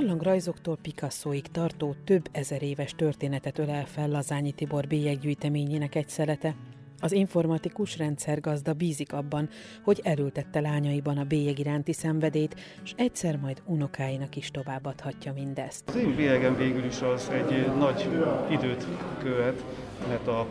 Barlangrajzoktól 0.00 0.78
Picassoig 0.82 1.46
tartó 1.46 1.94
több 2.04 2.28
ezer 2.32 2.62
éves 2.62 2.92
történetet 2.96 3.58
ölel 3.58 3.84
fel 3.86 4.08
Lazányi 4.08 4.52
Tibor 4.52 4.86
bélyeggyűjteményének 4.86 5.94
egy 5.94 6.08
szelete. 6.08 6.54
Az 7.00 7.12
informatikus 7.12 7.98
rendszergazda 7.98 8.72
bízik 8.72 9.12
abban, 9.12 9.48
hogy 9.84 10.00
elültette 10.02 10.60
lányaiban 10.60 11.18
a 11.18 11.24
bélyeg 11.24 11.58
iránti 11.58 11.92
szenvedét, 11.92 12.60
és 12.84 12.92
egyszer 12.96 13.36
majd 13.36 13.62
unokáinak 13.66 14.36
is 14.36 14.50
továbbadhatja 14.50 15.32
mindezt. 15.32 15.88
Az 15.88 15.96
én 15.96 16.16
bélyegem 16.16 16.56
végül 16.56 16.84
is 16.84 17.00
az 17.00 17.30
egy 17.32 17.66
nagy 17.78 18.08
időt 18.50 18.86
követ, 19.18 19.64
mert 20.08 20.26
a 20.26 20.46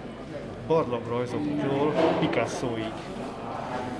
barlangrajzoktól 0.68 1.94
Picassoig 2.20 2.94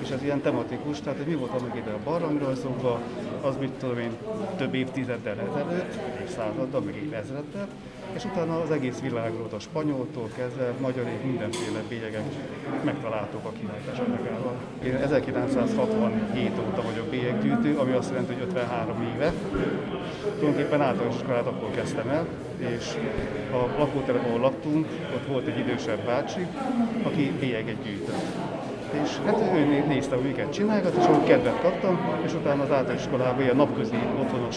és 0.02 0.10
ez 0.10 0.22
ilyen 0.22 0.40
tematikus, 0.40 1.00
tehát 1.00 1.18
hogy 1.18 1.26
mi 1.26 1.34
volt 1.34 1.52
annak 1.52 1.76
ide 1.76 1.90
a 1.90 1.98
barlangrajzokban, 2.04 3.00
az 3.40 3.56
mit 3.60 3.70
tudom 3.70 3.98
én, 3.98 4.16
több 4.56 4.74
évtizeddel 4.74 5.38
ezelőtt, 5.50 5.98
századdal, 6.36 6.80
meg 6.80 6.96
évezreddel, 6.96 7.68
és 8.14 8.24
utána 8.24 8.60
az 8.60 8.70
egész 8.70 8.98
világról, 9.00 9.48
a 9.52 9.58
spanyoltól 9.58 10.28
kezdve, 10.36 10.72
magyarig 10.80 11.24
mindenféle 11.24 11.82
bélyegek 11.88 12.22
megtaláltuk 12.84 13.44
a 13.44 13.52
kiállítás 13.52 13.98
anyagával. 13.98 14.54
Én 14.84 14.94
1967 14.94 16.50
óta 16.58 16.82
vagyok 16.82 17.06
bélyeggyűjtő, 17.06 17.78
ami 17.78 17.92
azt 17.92 18.10
jelenti, 18.10 18.32
hogy 18.32 18.42
53 18.42 19.02
éve. 19.14 19.32
Tulajdonképpen 20.38 20.80
általános 20.80 21.14
iskolát 21.14 21.46
akkor 21.46 21.70
kezdtem 21.70 22.08
el, 22.08 22.26
és 22.58 22.84
a 23.52 23.78
lakótelep, 23.78 24.24
ahol 24.26 24.40
laktunk, 24.40 24.86
ott 25.14 25.26
volt 25.26 25.46
egy 25.46 25.58
idősebb 25.58 26.04
bácsi, 26.04 26.46
aki 27.02 27.32
bélyeget 27.40 27.82
gyűjtött 27.82 28.39
és 29.02 29.18
hát 29.24 29.40
ő 29.54 29.84
nézte, 29.86 30.14
hogy 30.14 30.24
miket 30.24 30.52
csinálgat, 30.52 30.94
és 30.98 31.04
ahol 31.04 31.22
kedvet 31.24 31.60
kaptam, 31.60 32.00
és 32.24 32.34
utána 32.34 32.62
az 32.62 32.70
általános 32.70 33.02
iskolában 33.02 33.42
ilyen 33.42 33.56
napközi 33.56 33.96
otthonos 34.20 34.56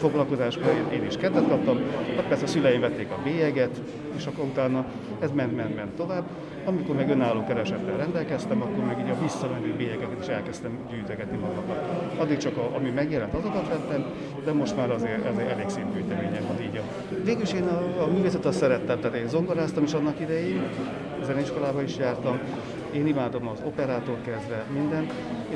foglalkozásban 0.00 0.68
én, 0.92 1.04
is 1.04 1.16
kedvet 1.16 1.48
kaptam, 1.48 1.80
hát 2.16 2.24
persze 2.24 2.44
a 2.44 2.46
szüleim 2.46 2.80
vették 2.80 3.10
a 3.10 3.22
bélyeget, 3.22 3.80
és 4.16 4.26
akkor 4.26 4.44
utána 4.44 4.84
ez 5.20 5.30
ment, 5.34 5.56
ment, 5.56 5.76
ment 5.76 5.90
tovább. 5.90 6.24
Amikor 6.64 6.94
meg 6.96 7.10
önálló 7.10 7.44
keresettel 7.44 7.96
rendelkeztem, 7.96 8.62
akkor 8.62 8.84
meg 8.84 8.98
így 8.98 9.10
a 9.10 9.22
visszamenő 9.22 9.74
bélyegeket 9.76 10.20
is 10.20 10.26
elkezdtem 10.26 10.78
gyűjtögetni 10.90 11.36
magamnak. 11.36 11.78
Addig 12.18 12.36
csak 12.36 12.56
a, 12.56 12.76
ami 12.76 12.90
megjelent, 12.90 13.34
azokat 13.34 13.68
vettem, 13.68 14.04
de 14.44 14.52
most 14.52 14.76
már 14.76 14.90
azért, 14.90 15.28
azért 15.28 15.50
elég 15.50 15.68
szép 15.68 15.92
gyűjteményem 15.94 16.44
van 16.46 16.62
így. 16.62 16.80
Végül 17.24 17.42
is 17.42 17.52
én 17.52 17.66
a, 17.66 18.02
a 18.02 18.06
művészetet 18.06 18.52
szerettem, 18.52 19.00
tehát 19.00 19.16
én 19.16 19.28
zongoráztam 19.28 19.82
is 19.82 19.92
annak 19.92 20.20
idején, 20.20 20.62
zeneiskolában 21.24 21.84
is 21.84 21.96
jártam, 21.96 22.38
Én 22.92 23.06
imádom 23.06 23.48
az 23.48 23.58
operától 23.64 24.18
kezdve 24.24 24.64
minden. 24.72 25.06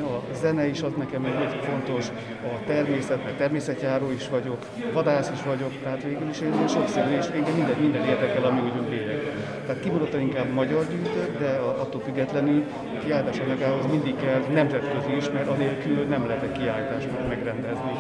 A 0.03 0.35
zene 0.35 0.67
is 0.67 0.83
az 0.83 0.93
nekem 0.99 1.25
egy 1.25 1.59
fontos, 1.63 2.09
a 2.45 2.65
természet, 2.67 3.25
mert 3.25 3.37
természetjáró 3.37 4.11
is 4.11 4.29
vagyok, 4.29 4.59
vadász 4.93 5.31
is 5.35 5.43
vagyok, 5.43 5.73
tehát 5.83 6.03
végül 6.03 6.29
is 6.29 6.41
én 6.41 6.69
sokszínű, 6.69 7.17
és 7.17 7.27
engem 7.27 7.55
minden, 7.55 7.77
minden 7.81 8.05
érdekel, 8.05 8.45
ami 8.45 8.61
úgy 8.61 8.89
bélyeg. 8.89 9.23
Tehát 9.67 9.83
kimondottan 9.83 10.21
inkább 10.21 10.53
magyar 10.53 10.87
gyűjtök, 10.91 11.39
de 11.39 11.47
attól 11.57 12.01
függetlenül 12.01 12.65
kiállítás 13.05 13.39
anyagához 13.39 13.87
mindig 13.91 14.17
kell 14.17 14.41
nemzetközi 14.53 15.17
is, 15.17 15.31
mert 15.31 15.49
anélkül 15.49 16.05
nem 16.05 16.27
lehet 16.27 16.43
egy 16.43 16.53
kiállítást 16.53 17.09
megrendezni. 17.29 17.91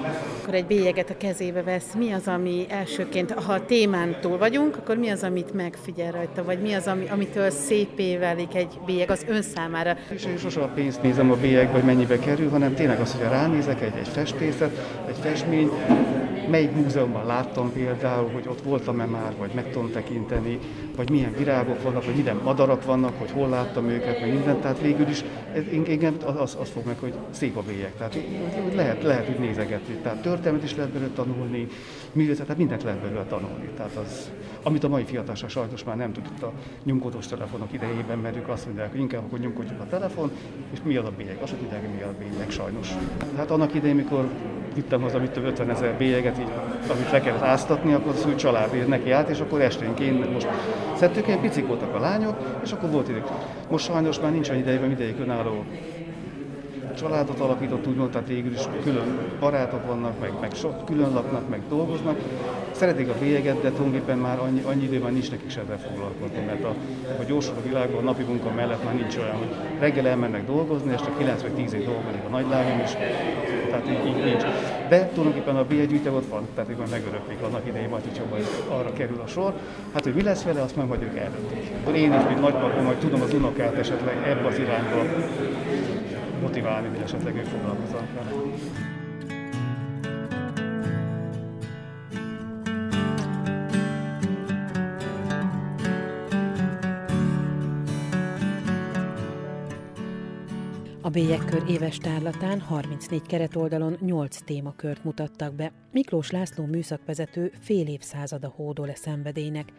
Akkor 0.43 0.55
egy 0.55 0.67
bélyeget 0.67 1.11
a 1.11 1.17
kezébe 1.17 1.63
vesz, 1.63 1.93
mi 1.99 2.13
az, 2.13 2.29
ami 2.29 2.67
elsőként, 2.69 3.33
ha 3.33 3.53
a 3.53 3.65
témán 3.65 4.17
túl 4.21 4.39
vagyunk, 4.39 4.77
akkor 4.77 4.97
mi 4.97 5.09
az, 5.09 5.23
amit 5.23 5.55
megfigyel 5.55 6.13
rajta, 6.13 6.45
vagy 6.45 6.59
mi 6.59 6.73
az, 6.73 6.87
ami, 6.87 7.09
amitől 7.09 7.51
szépé 7.51 8.17
válik 8.17 8.55
egy 8.55 8.79
bélyeg 8.87 9.11
az 9.11 9.25
ön 9.29 9.43
számára? 9.43 9.97
És 10.11 10.25
én 10.25 10.37
sosem 10.37 10.63
a 10.63 10.67
pénzt 10.67 11.03
nézem 11.03 11.31
a 11.31 11.37
bélyegbe, 11.37 11.79
mennyibe 11.85 12.19
kerül, 12.19 12.51
hanem 12.51 12.75
tényleg 12.75 13.01
az, 13.01 13.13
hogy 13.13 13.29
ránézek 13.29 13.81
egy, 13.81 13.93
egy 13.99 14.09
festészet, 14.09 14.71
egy 15.09 15.17
festmény, 15.23 15.71
melyik 16.51 16.73
múzeumban 16.75 17.27
láttam 17.27 17.73
például, 17.73 18.31
hogy 18.31 18.45
ott 18.49 18.63
voltam-e 18.63 19.05
már, 19.05 19.33
vagy 19.39 19.51
meg 19.55 19.71
tudom 19.71 19.91
tekinteni, 19.91 20.59
vagy 20.97 21.11
milyen 21.11 21.35
virágok 21.39 21.83
vannak, 21.83 22.05
vagy 22.05 22.15
milyen 22.15 22.41
madarak 22.45 22.85
vannak, 22.85 23.19
hogy 23.19 23.31
hol 23.31 23.49
láttam 23.49 23.89
őket, 23.89 24.21
meg 24.21 24.33
mindent. 24.33 24.61
Tehát 24.61 24.81
végül 24.81 25.09
is 25.09 25.25
engem 25.87 26.17
az, 26.25 26.57
az 26.61 26.69
fog 26.69 26.87
meg, 26.87 26.97
hogy 27.01 27.15
szép 27.31 27.57
a 27.57 27.63
bélyek. 27.63 27.97
Tehát 27.97 28.19
lehet, 28.75 29.03
lehet 29.03 29.29
úgy 29.29 29.39
nézegetni. 29.39 29.95
Tehát 29.95 30.23
történelmet 30.23 30.65
is 30.65 30.77
lehet 30.77 30.91
belőle 30.91 31.11
tanulni, 31.15 31.67
művészetet, 32.13 32.47
tehát 32.47 32.59
mindent 32.59 32.83
lehet 32.83 33.01
belőle 33.01 33.25
tanulni. 33.25 33.69
Tehát 33.77 33.97
az, 34.05 34.31
amit 34.63 34.85
a 34.85 34.89
mai 34.89 35.05
fiatalság 35.05 35.51
sajnos 35.51 35.85
már 35.85 35.97
nem 35.97 36.13
tud 36.13 36.25
itt 36.35 36.43
a 36.43 36.53
nyomkodós 36.83 37.27
telefonok 37.27 37.73
idejében, 37.73 38.19
mert 38.19 38.37
ők 38.37 38.49
azt 38.49 38.67
mondják, 38.67 38.91
hogy 38.91 39.01
inkább 39.01 39.25
akkor 39.25 39.39
nyomkodjuk 39.39 39.81
a 39.81 39.87
telefon, 39.87 40.31
és 40.73 40.79
mi 40.83 40.97
az 40.97 41.07
a 41.07 41.13
bélyeg? 41.17 41.39
Azt 41.43 41.51
hogy 41.51 41.95
mi 41.97 42.03
a 42.03 42.15
bélyeg 42.19 42.51
sajnos. 42.51 42.89
Hát 43.37 43.51
annak 43.51 43.75
idején, 43.75 43.97
mikor 43.97 44.29
vittem 44.75 45.03
haza 45.03 45.19
mit 45.19 45.37
50 45.37 45.71
ezer 45.71 45.95
bélyeget, 45.95 46.39
így, 46.39 46.49
amit 46.91 47.11
le 47.11 47.21
kellett 47.21 47.43
áztatni, 47.43 47.93
akkor 47.93 48.13
az 48.13 48.27
új 48.27 48.35
család 48.35 48.89
neki 48.89 49.11
át, 49.11 49.29
és 49.29 49.41
akkor 49.41 49.61
esténként 49.61 50.33
most 50.33 50.49
szedtük, 50.97 51.27
ilyen 51.27 51.41
picik 51.41 51.67
voltak 51.67 51.95
a 51.95 52.01
lányok, 52.01 52.37
és 52.65 52.73
akkor 52.73 52.91
volt 52.91 53.09
idő. 53.09 53.23
Most 53.71 53.85
sajnos 53.85 54.21
már 54.21 54.33
nincs 54.33 54.49
annyi 54.49 54.59
idejében 54.59 54.91
ideig 54.91 55.19
önálló 55.21 55.65
családot 56.95 57.41
alapított, 57.41 57.87
úgymond, 57.87 58.11
tehát 58.11 58.29
végül 58.29 58.53
is 58.53 58.63
külön 58.83 59.19
barátok 59.41 59.87
vannak, 59.87 60.21
meg, 60.21 60.33
meg 60.41 60.55
sok 60.55 60.85
külön 60.85 61.13
laknak, 61.13 61.49
meg 61.49 61.61
dolgoznak. 61.69 62.19
Szeretik 62.71 63.09
a 63.09 63.15
bélyeget, 63.21 63.61
de 63.61 63.69
tulajdonképpen 63.69 64.19
már 64.19 64.39
annyi, 64.39 64.63
annyi 64.65 64.83
idő 64.85 65.01
már 65.01 65.13
nincs 65.13 65.31
nekik 65.31 65.51
se 65.51 65.61
ezzel 65.61 65.79
foglalkozni, 65.79 66.45
mert 66.47 66.65
a, 66.65 66.75
a 67.21 67.25
gyorsul 67.27 67.55
a 67.59 67.63
világban, 67.69 68.01
a 68.01 68.05
napi 68.05 68.23
munka 68.23 68.51
mellett 68.51 68.85
már 68.85 68.95
nincs 68.95 69.17
olyan, 69.17 69.37
hogy 69.37 69.55
reggel 69.79 70.07
elmennek 70.07 70.47
dolgozni, 70.47 70.93
este 70.93 71.11
9 71.19 71.43
vagy 71.43 71.53
10 71.53 71.73
év 71.73 71.85
dolgozik 71.85 72.25
a 72.27 72.29
nagylányom 72.29 72.81
is, 72.81 72.91
tehát 73.71 73.89
így, 73.89 74.07
így 74.07 74.25
nincs. 74.25 74.43
De 74.89 75.09
tulajdonképpen 75.09 75.57
a 75.57 75.65
bélyegyűjtő 75.65 76.13
ott 76.13 76.29
van, 76.29 76.49
tehát 76.55 76.71
ők 76.71 76.91
megöröklik 76.91 77.41
annak 77.43 77.67
idején, 77.67 77.89
majd 77.89 78.03
arra 78.69 78.93
kerül 78.93 79.21
a 79.25 79.27
sor. 79.27 79.53
Hát, 79.93 80.05
hogy 80.05 80.15
mi 80.15 80.23
lesz 80.23 80.43
vele, 80.43 80.63
azt 80.63 80.77
meg 80.77 81.03
ők 81.03 81.17
eldöntik. 81.17 81.71
Én 81.95 82.13
is, 82.13 82.25
mint 82.29 82.41
nagypapa, 82.41 82.83
majd 82.83 82.97
tudom 82.97 83.23
az 83.23 83.35
unokát 83.35 83.75
esetleg 83.79 84.17
ebbe 84.27 84.47
az 84.47 84.59
irányba 84.59 85.03
motiválni, 86.45 86.89
hogy 86.89 87.03
esetleg 87.05 87.37
ők 87.37 87.47
foglalkozzanak 87.47 88.13
vele. 88.15 88.31
A 101.05 101.11
Bélyekkör 101.11 101.63
éves 101.69 101.99
tárlatán 101.99 102.61
34 102.61 103.23
keretoldalon 103.23 103.97
8 104.01 104.37
témakört 104.37 105.05
mutattak 105.05 105.55
be. 105.55 105.73
Miklós 105.93 106.31
László 106.31 106.65
műszakvezető 106.65 107.53
fél 107.61 107.87
évszázada 107.87 108.53
hódol 108.57 108.91
e 108.91 108.95
szenvedélynek. 108.95 109.73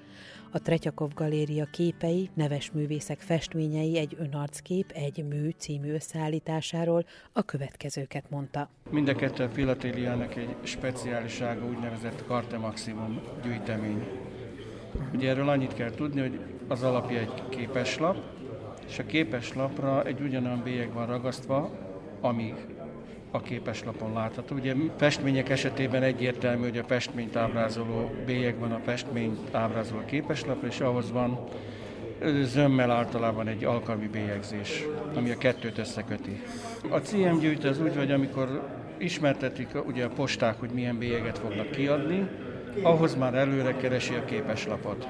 A 0.52 0.60
Tretyakov 0.60 1.14
Galéria 1.14 1.66
képei, 1.72 2.30
neves 2.34 2.72
művészek 2.72 3.20
festményei 3.20 3.98
egy 3.98 4.16
önarckép, 4.20 4.92
egy 4.92 5.26
mű 5.30 5.50
című 5.58 5.94
összeállításáról 5.94 7.06
a 7.34 7.42
következőket 7.42 8.30
mondta. 8.30 8.70
Mind 8.90 9.08
a 9.08 9.16
kettő 9.16 9.44
a 9.44 9.50
egy 10.36 10.56
speciálisága, 10.64 11.66
úgynevezett 11.66 12.24
Carte 12.28 12.58
Maximum 12.58 13.22
gyűjtemény. 13.44 14.04
Ugye 15.14 15.30
erről 15.30 15.50
annyit 15.50 15.74
kell 15.74 15.92
tudni, 15.92 16.22
hogy 16.22 16.40
az 16.68 16.84
alapja 16.84 17.20
egy 17.20 17.44
képeslap, 17.50 18.35
és 18.88 19.00
a 19.00 19.06
képeslapra 19.06 20.04
egy 20.04 20.22
ugyanolyan 20.22 20.62
bélyeg 20.64 20.94
van 20.94 21.06
ragasztva, 21.06 21.72
ami 22.22 22.54
a 23.32 23.42
képeslapon 23.42 24.14
látható. 24.14 24.56
Ugye 24.56 24.74
festmények 24.98 25.50
esetében 25.50 26.04
egyértelmű, 26.04 26.64
hogy 26.64 26.78
a 26.78 26.84
festményt 26.84 27.36
ábrázoló 27.36 28.12
bélyeg 28.26 28.60
van 28.60 28.72
a 28.72 28.80
festményt 28.84 29.56
ábrázoló 29.56 30.02
képeslapra, 30.06 30.68
és 30.68 30.80
ahhoz 30.80 31.12
van 31.12 31.40
zömmel 32.44 32.92
általában 32.92 33.48
egy 33.48 33.64
alkalmi 33.64 34.08
bélyegzés, 34.08 34.84
ami 35.16 35.30
a 35.32 35.38
kettőt 35.38 35.78
összeköti. 35.78 36.42
A 36.90 36.98
Cím 36.98 37.40
gyűjtő 37.40 37.70
az 37.70 37.82
úgy, 37.82 37.96
hogy 37.96 38.12
amikor 38.12 38.68
ismertetik 38.98 39.86
ugye 39.88 40.06
a 40.06 40.10
posták, 40.10 40.60
hogy 40.60 40.70
milyen 40.70 40.98
bélyeget 40.98 41.38
fognak 41.38 41.72
kiadni, 41.72 42.28
ahhoz 42.82 43.16
már 43.16 43.34
előre 43.36 43.76
keresi 43.76 44.14
a 44.14 44.26
képeslapot. 44.26 45.08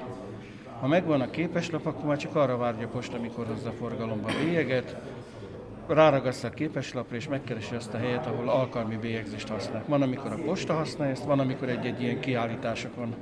Ha 0.80 0.86
megvan 0.86 1.20
a 1.20 1.30
képeslap, 1.30 1.86
akkor 1.86 2.04
már 2.04 2.16
csak 2.16 2.34
arra 2.34 2.56
várja 2.56 2.86
a 2.86 2.90
posta, 2.90 3.16
amikor 3.16 3.46
hozza 3.46 3.70
forgalomba 3.70 4.28
a 4.28 4.44
bélyeget, 4.44 4.96
ráragassza 5.86 6.46
a 6.46 6.50
képeslapra 6.50 7.16
és 7.16 7.28
megkeresi 7.28 7.74
azt 7.74 7.94
a 7.94 7.98
helyet, 7.98 8.26
ahol 8.26 8.48
alkalmi 8.48 8.96
bélyegzést 8.96 9.48
használ. 9.48 9.84
Van, 9.86 10.02
amikor 10.02 10.32
a 10.32 10.42
posta 10.44 10.74
használja 10.74 11.12
ezt, 11.12 11.24
van, 11.24 11.40
amikor 11.40 11.68
egy-egy 11.68 12.02
ilyen 12.02 12.20
kiállításokon 12.20 13.14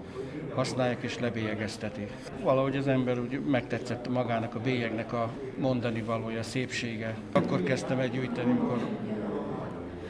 használják 0.54 1.02
és 1.02 1.18
lebélyegezteti. 1.18 2.06
Valahogy 2.42 2.76
az 2.76 2.88
ember 2.88 3.18
úgy 3.18 3.40
megtetszett 3.40 4.08
magának 4.08 4.54
a 4.54 4.60
bélyegnek 4.60 5.12
a 5.12 5.30
mondani 5.58 6.02
valója, 6.02 6.38
a 6.38 6.42
szépsége. 6.42 7.16
Akkor 7.32 7.62
kezdtem 7.62 7.98
el 7.98 8.08
gyűjteni, 8.08 8.50
amikor 8.50 8.78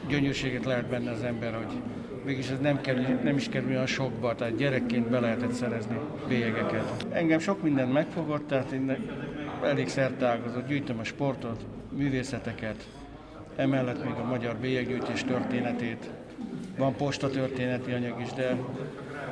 gyönyörséget 0.07 0.65
lehet 0.65 0.85
benne 0.85 1.11
az 1.11 1.23
ember, 1.23 1.53
hogy 1.53 1.81
mégis 2.25 2.49
ez 2.49 2.59
nem, 2.59 2.81
kerül, 2.81 3.03
nem 3.23 3.35
is 3.35 3.49
kerül 3.49 3.69
olyan 3.69 3.85
sokba, 3.85 4.35
tehát 4.35 4.55
gyerekként 4.55 5.09
be 5.09 5.19
lehetett 5.19 5.51
szerezni 5.51 5.99
bélyegeket. 6.27 7.05
Engem 7.11 7.39
sok 7.39 7.61
minden 7.61 7.87
megfogott, 7.87 8.47
tehát 8.47 8.71
én 8.71 8.97
elég 9.63 9.87
szertágazott, 9.87 10.67
gyűjtöm 10.67 10.99
a 10.99 11.03
sportot, 11.03 11.65
művészeteket, 11.97 12.87
emellett 13.55 14.03
még 14.03 14.13
a 14.13 14.23
magyar 14.23 14.55
bélyeggyűjtés 14.55 15.23
történetét, 15.23 16.09
van 16.77 16.95
posta 16.95 17.29
történeti 17.29 17.91
anyag 17.91 18.21
is, 18.21 18.33
de 18.33 18.55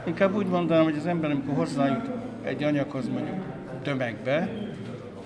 inkább 0.05 0.35
úgy 0.35 0.47
mondanám, 0.47 0.83
hogy 0.83 0.97
az 0.97 1.05
ember, 1.05 1.31
amikor 1.31 1.55
hozzájut 1.55 2.09
egy 2.43 2.63
anyaghoz 2.63 3.07
mondjuk 3.07 3.37
tömegbe, 3.81 4.49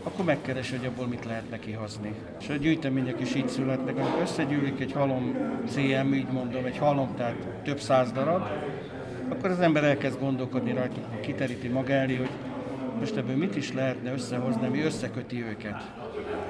akkor 0.08 0.26
megkeres, 0.26 0.70
hogy 0.70 0.86
abból 0.86 1.08
mit 1.08 1.26
lehet 1.26 1.50
neki 1.50 1.72
hozni. 1.72 2.14
És 2.40 2.50
a 2.50 2.56
gyűjtemények 2.56 3.20
is 3.20 3.36
így 3.36 3.48
születnek, 3.48 3.98
amikor 3.98 4.22
összegyűlik 4.22 4.80
egy 4.80 4.92
halom 4.92 5.36
CM, 5.68 6.14
így 6.14 6.32
mondom, 6.32 6.66
egy 6.66 6.78
halom, 6.78 7.16
tehát 7.16 7.36
több 7.64 7.80
száz 7.80 8.12
darab, 8.12 8.48
akkor 9.30 9.50
az 9.50 9.60
ember 9.60 9.84
elkezd 9.84 10.20
gondolkodni 10.20 10.74
rajtuk, 10.74 11.22
kiteríti 11.22 11.68
maga 11.68 11.94
elé, 11.94 12.16
hogy 12.16 12.30
most 13.00 13.16
ebből 13.16 13.36
mit 13.36 13.56
is 13.56 13.74
lehetne 13.74 14.14
összehozni, 14.14 14.66
ami 14.66 14.82
összeköti 14.82 15.44
őket. 15.44 15.92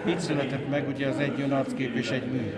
Így 0.07 0.19
született 0.19 0.69
meg 0.69 0.87
ugye 0.87 1.07
az 1.07 1.19
egy 1.19 1.41
önarckép 1.41 1.95
és 1.95 2.09
egy 2.09 2.31
mű. 2.31 2.53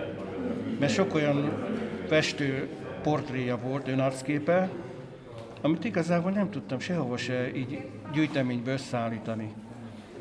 Mert 0.79 0.93
sok 0.93 1.13
olyan 1.13 1.65
festő 2.07 2.67
portréja 3.03 3.57
volt, 3.57 3.88
önarcképe, 3.88 4.69
amit 5.62 5.85
igazából 5.85 6.31
nem 6.31 6.49
tudtam 6.49 6.79
sehova 6.79 7.17
se 7.17 7.55
így 7.55 7.81
gyűjteménybe 8.13 8.71
összeállítani. 8.71 9.53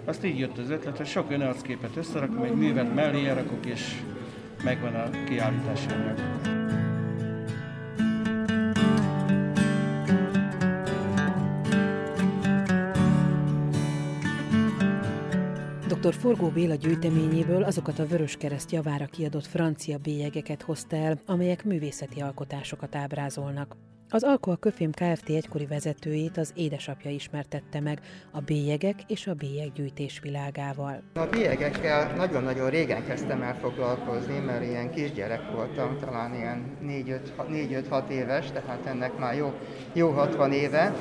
Azt 0.05 0.25
így 0.25 0.39
jött 0.39 0.59
az 0.59 0.71
ötlet, 0.71 0.97
hogy 0.97 1.07
sok 1.07 1.31
önarcképet 1.31 1.97
összerakom, 1.97 2.43
egy 2.43 2.55
művet 2.55 2.95
mellé 2.95 3.29
rakok, 3.29 3.67
és 3.67 4.03
megvan 4.65 4.95
a 4.95 5.11
kiállítási 5.25 5.87
anyag. 5.91 6.19
Dr. 16.01 16.15
Forgó 16.15 16.49
Béla 16.49 16.75
gyűjteményéből 16.75 17.63
azokat 17.63 17.99
a 17.99 18.07
Vöröskereszt 18.07 18.73
javára 18.73 19.07
kiadott 19.07 19.47
francia 19.47 19.99
bélyegeket 19.99 20.63
hozta 20.63 20.97
el, 20.97 21.21
amelyek 21.27 21.65
művészeti 21.65 22.21
alkotásokat 22.21 22.95
ábrázolnak. 22.95 23.77
Az 24.11 24.25
Alkoa 24.25 24.57
Köfém 24.57 24.91
Kft. 24.91 25.29
egykori 25.29 25.67
vezetőjét 25.67 26.37
az 26.37 26.53
édesapja 26.55 27.11
ismertette 27.11 27.81
meg 27.81 28.01
a 28.31 28.41
bélyegek 28.41 28.95
és 29.07 29.27
a 29.27 29.35
bélyeggyűjtés 29.35 30.21
világával. 30.23 31.03
A 31.15 31.27
bélyegekkel 31.27 32.15
nagyon-nagyon 32.17 32.71
régen 32.71 33.05
kezdtem 33.07 33.43
el 33.43 33.59
foglalkozni, 33.61 34.39
mert 34.39 34.65
ilyen 34.65 34.91
kisgyerek 34.91 35.51
voltam, 35.53 35.99
talán 36.01 36.35
ilyen 36.35 36.77
4-5-6 37.51 38.09
éves, 38.09 38.51
tehát 38.51 38.87
ennek 38.87 39.19
már 39.19 39.37
jó, 39.37 39.53
jó 39.93 40.11
60 40.11 40.53
éve. 40.53 40.95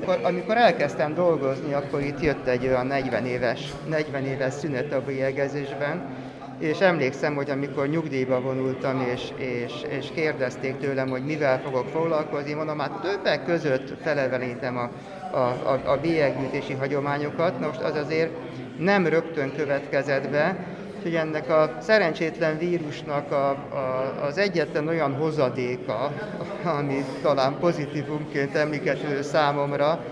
Akkor, 0.00 0.20
amikor 0.22 0.56
elkezdtem 0.56 1.14
dolgozni, 1.14 1.72
akkor 1.72 2.00
itt 2.00 2.20
jött 2.20 2.46
egy 2.46 2.66
olyan 2.66 2.86
40 2.86 3.26
éves, 3.26 3.72
40 3.88 4.24
éves 4.24 4.52
szünet 4.52 4.92
a 4.92 5.04
bélyegezésben, 5.04 6.14
és 6.58 6.78
emlékszem, 6.78 7.34
hogy 7.34 7.50
amikor 7.50 7.88
nyugdíjba 7.88 8.40
vonultam, 8.40 9.00
és, 9.14 9.32
és, 9.36 9.72
és 9.88 10.10
kérdezték 10.14 10.78
tőlem, 10.78 11.08
hogy 11.08 11.24
mivel 11.24 11.60
fogok 11.60 11.88
foglalkozni, 11.88 12.52
mondom, 12.52 12.78
hát 12.78 13.00
többek 13.00 13.44
között 13.44 14.02
felevelítem 14.02 14.76
a, 14.76 14.90
a, 15.36 15.72
a, 15.72 15.80
a 15.90 16.00
bélyeggyűjtési 16.00 16.72
hagyományokat. 16.72 17.60
Most 17.60 17.80
az 17.80 17.94
azért 17.94 18.30
nem 18.78 19.06
rögtön 19.06 19.52
következett 19.56 20.30
be, 20.30 20.66
hogy 21.02 21.14
ennek 21.14 21.50
a 21.50 21.76
szerencsétlen 21.80 22.58
vírusnak 22.58 23.32
a, 23.32 23.48
a, 23.50 24.24
az 24.24 24.38
egyetlen 24.38 24.88
olyan 24.88 25.14
hozadéka, 25.14 26.12
ami 26.64 27.04
talán 27.22 27.56
pozitívumként 27.60 28.54
emlékező 28.54 29.22
számomra, 29.22 30.04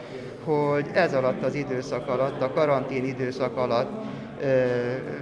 hogy 0.44 0.87
ez 0.92 1.14
alatt 1.14 1.44
az 1.44 1.55
időszak 1.55 2.09
alatt, 2.09 2.42
a 2.42 2.53
karantén 2.53 3.05
időszak 3.05 3.57
alatt 3.57 3.90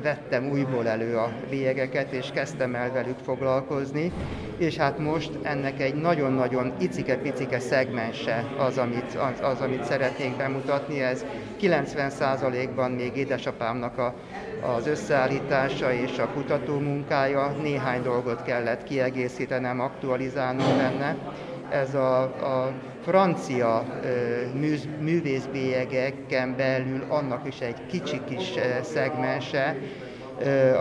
vettem 0.03 0.51
újból 0.51 0.89
elő 0.89 1.17
a 1.17 1.33
bélyegeket, 1.51 2.13
és 2.13 2.31
kezdtem 2.35 2.75
el 2.75 2.93
velük 2.93 3.19
foglalkozni, 3.19 4.13
és 4.57 4.77
hát 4.77 4.99
most 4.99 5.31
ennek 5.43 5.81
egy 5.81 5.95
nagyon-nagyon 5.95 6.73
icike-picike 6.79 7.59
szegmense 7.59 8.45
az, 8.59 8.79
amit, 8.79 9.15
az, 9.15 9.41
az, 9.41 9.61
amit 9.61 9.85
szeretnénk 9.85 10.37
bemutatni. 10.37 11.01
Ez 11.01 11.25
90%-ban 11.61 12.91
még 12.91 13.17
édesapámnak 13.17 13.99
a, 13.99 14.15
az 14.77 14.87
összeállítása 14.87 15.93
és 15.93 16.19
a 16.19 16.29
kutató 16.29 16.79
munkája, 16.79 17.57
néhány 17.63 18.03
dolgot 18.03 18.43
kellett 18.43 18.83
kiegészítenem, 18.83 19.81
aktualizálnom 19.81 20.77
benne. 20.77 21.17
Ez 21.71 21.95
a, 21.95 22.23
a 22.23 22.73
francia 23.03 23.85
művészbélyegeken 25.01 26.57
belül 26.57 27.05
annak 27.09 27.47
is 27.47 27.61
egy 27.61 27.87
kicsi 27.87 28.21
kis 28.29 28.53
szegmense, 28.83 29.77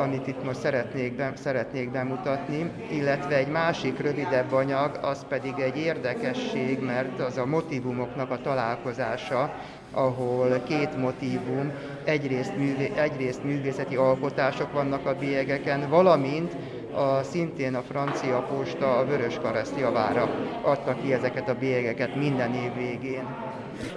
amit 0.04 0.28
itt 0.28 0.44
most 0.44 0.60
szeretnék, 0.60 1.16
be, 1.16 1.32
szeretnék 1.36 1.92
bemutatni, 1.92 2.72
illetve 2.92 3.36
egy 3.36 3.48
másik 3.48 4.00
rövidebb 4.00 4.52
anyag, 4.52 5.00
az 5.02 5.26
pedig 5.30 5.54
egy 5.60 5.78
érdekesség, 5.78 6.80
mert 6.80 7.20
az 7.20 7.38
a 7.38 7.46
motivumoknak 7.46 8.32
a 8.32 8.42
találkozása, 8.42 9.54
ahol 9.92 10.64
két 10.68 10.98
motívum, 10.98 11.72
egyrészt, 12.04 12.58
művé, 12.58 12.92
egyrészt 12.96 13.44
művészeti 13.44 13.96
alkotások 13.96 14.74
vannak 14.74 15.06
a 15.06 15.16
bélyegeken, 15.16 15.90
valamint 15.90 16.56
a, 16.98 17.24
szintén 17.24 17.76
a 17.76 17.82
francia 17.82 18.40
posta 18.40 18.98
a 18.98 19.06
Vörös 19.06 19.38
Kareszt 19.42 19.80
javára 19.80 20.30
adta 20.62 20.96
ki 21.02 21.14
ezeket 21.14 21.50
a 21.50 21.56
bélyegeket 21.60 22.16
minden 22.16 22.54
év 22.54 22.74
végén. 22.74 23.24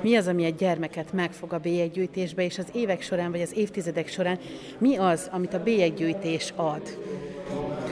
Mi 0.02 0.16
az, 0.16 0.26
ami 0.26 0.44
egy 0.44 0.54
gyermeket 0.54 1.12
megfog 1.12 1.52
a 1.52 1.58
bélyeggyűjtésbe, 1.58 2.44
és 2.44 2.58
az 2.58 2.66
évek 2.72 3.02
során, 3.02 3.30
vagy 3.30 3.40
az 3.40 3.56
évtizedek 3.56 4.08
során 4.08 4.38
mi 4.78 4.96
az, 4.96 5.28
amit 5.32 5.54
a 5.54 5.62
bélyeggyűjtés 5.62 6.52
ad? 6.56 6.82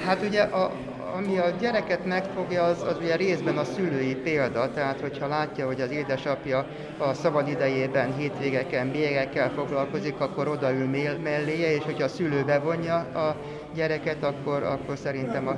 Hát 0.05 0.23
ugye 0.23 0.43
a, 0.43 0.73
ami 1.15 1.39
a 1.39 1.51
gyereket 1.61 2.05
megfogja, 2.05 2.63
az, 2.63 2.83
az 2.83 2.97
ugye 3.03 3.17
részben 3.17 3.59
a 3.59 3.65
szülői 3.65 4.15
példa, 4.15 4.71
tehát 4.73 5.01
hogyha 5.01 5.27
látja, 5.27 5.67
hogy 5.67 5.81
az 5.81 5.91
édesapja 5.91 6.67
a 6.99 7.15
szabad 7.15 7.49
idejében, 7.49 8.17
hétvégeken, 8.17 8.91
bélyegekkel 8.91 9.51
foglalkozik, 9.51 10.21
akkor 10.21 10.49
odaül 10.49 10.87
melléje, 11.23 11.75
és 11.75 11.83
hogyha 11.85 12.05
a 12.05 12.09
szülő 12.09 12.45
bevonja 12.45 12.97
a 12.97 13.37
gyereket, 13.75 14.25
akkor, 14.25 14.63
akkor 14.63 14.97
szerintem 14.97 15.49
a, 15.49 15.57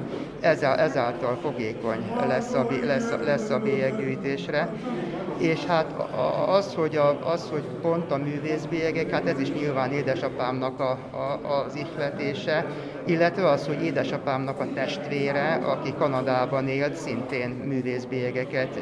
ezáltal 0.77 1.39
fogékony 1.43 2.11
lesz 2.27 2.55
a, 2.55 2.67
lesz, 2.83 3.11
lesz 3.25 3.51
a 3.51 3.59
bélyeggyűjtésre. 3.59 4.69
És 5.39 5.65
hát 5.65 5.95
az, 6.47 6.75
hogy, 6.75 6.97
a, 6.97 7.31
az, 7.31 7.49
hogy 7.51 7.65
pont 7.83 8.11
a 8.11 8.17
művészbélyegek, 8.17 9.11
hát 9.11 9.29
ez 9.29 9.41
is 9.41 9.53
nyilván 9.53 9.93
édesapámnak 9.93 10.81
a, 10.81 10.91
a, 10.91 11.41
az 11.65 11.75
ihletése, 11.77 12.67
illetve 13.07 13.49
az, 13.49 13.67
hogy 13.67 13.83
édesapámnak 13.83 14.61
a 14.61 14.73
testvére, 14.75 15.53
aki 15.55 15.95
Kanadában 15.99 16.69
élt, 16.69 16.95
szintén 16.95 17.49
művészbélyegeket 17.51 18.79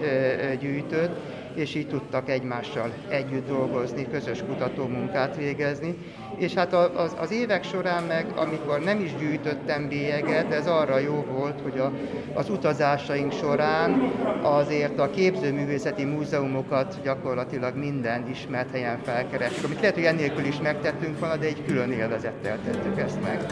gyűjtött, 0.61 1.17
és 1.59 1.75
így 1.75 1.89
tudtak 1.89 2.31
egymással 2.31 2.93
együtt 3.09 3.49
dolgozni, 3.49 4.07
közös 4.11 4.43
kutatómunkát 4.43 5.37
végezni. 5.37 5.97
És 6.37 6.55
hát 6.55 6.73
az, 6.73 7.17
az 7.21 7.33
évek 7.33 7.65
során 7.65 8.03
meg, 8.03 8.27
amikor 8.37 8.81
nem 8.81 9.01
is 9.01 9.17
gyűjtöttem 9.17 9.89
bélyeget, 9.89 10.53
ez 10.53 10.67
arra 10.67 10.99
jó 10.99 11.25
volt, 11.31 11.61
hogy 11.61 11.79
a, 11.79 11.93
az 12.35 12.51
utazásaink 12.51 13.33
során 13.33 14.13
azért 14.43 14.99
a 14.99 15.11
képzőművészeti 15.11 16.05
múzeumokat 16.05 16.99
gyakorlatilag 17.03 17.77
minden 17.77 18.29
ismert 18.31 18.71
helyen 18.71 18.99
felkerestük, 19.03 19.65
amit 19.65 19.81
lehet, 19.81 19.95
hogy 19.95 20.05
ennélkül 20.05 20.45
is 20.45 20.61
megtettünk 20.61 21.19
volna, 21.19 21.37
de 21.37 21.47
egy 21.47 21.65
külön 21.67 21.93
élvezettel 21.93 22.59
tettük 22.65 22.99
ezt 22.99 23.23
meg. 23.23 23.47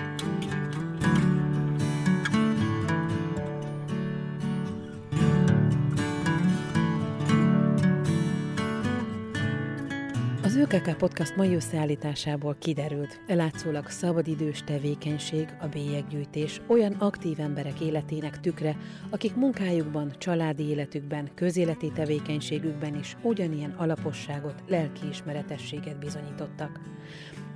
ÖKK 10.70 10.96
Podcast 10.96 11.36
mai 11.36 11.54
összeállításából 11.54 12.56
kiderült, 12.58 13.20
látszólag 13.26 13.88
szabadidős 13.88 14.62
tevékenység, 14.64 15.48
a 15.60 15.66
bélyeggyűjtés 15.66 16.60
olyan 16.66 16.92
aktív 16.92 17.40
emberek 17.40 17.80
életének 17.80 18.40
tükre, 18.40 18.76
akik 19.10 19.34
munkájukban, 19.34 20.12
családi 20.18 20.62
életükben, 20.68 21.30
közéleti 21.34 21.92
tevékenységükben 21.92 22.98
is 22.98 23.16
ugyanilyen 23.22 23.70
alaposságot, 23.70 24.62
lelkiismeretességet 24.68 25.98
bizonyítottak. 25.98 26.80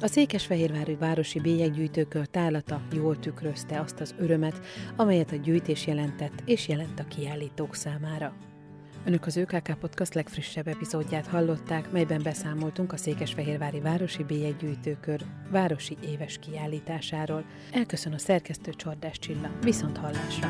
A 0.00 0.06
Székesfehérvári 0.06 0.94
Városi 0.94 1.40
Bélyeggyűjtőkör 1.40 2.26
tálata 2.26 2.80
jól 2.92 3.18
tükrözte 3.18 3.80
azt 3.80 4.00
az 4.00 4.14
örömet, 4.18 4.60
amelyet 4.96 5.32
a 5.32 5.36
gyűjtés 5.36 5.86
jelentett 5.86 6.42
és 6.44 6.68
jelent 6.68 7.00
a 7.00 7.04
kiállítók 7.04 7.74
számára. 7.74 8.49
Önök 9.04 9.26
az 9.26 9.36
ÖKK 9.36 9.76
Podcast 9.80 10.14
legfrissebb 10.14 10.68
epizódját 10.68 11.26
hallották, 11.26 11.90
melyben 11.90 12.22
beszámoltunk 12.22 12.92
a 12.92 12.96
Székesfehérvári 12.96 13.80
Városi 13.80 14.24
Bélyeggyűjtőkör 14.24 15.20
városi 15.50 15.96
éves 16.04 16.38
kiállításáról. 16.38 17.44
Elköszön 17.72 18.12
a 18.12 18.18
szerkesztő 18.18 18.72
Csordás 18.72 19.18
Csilla. 19.18 19.50
Viszont 19.62 19.96
hallásra! 19.96 20.48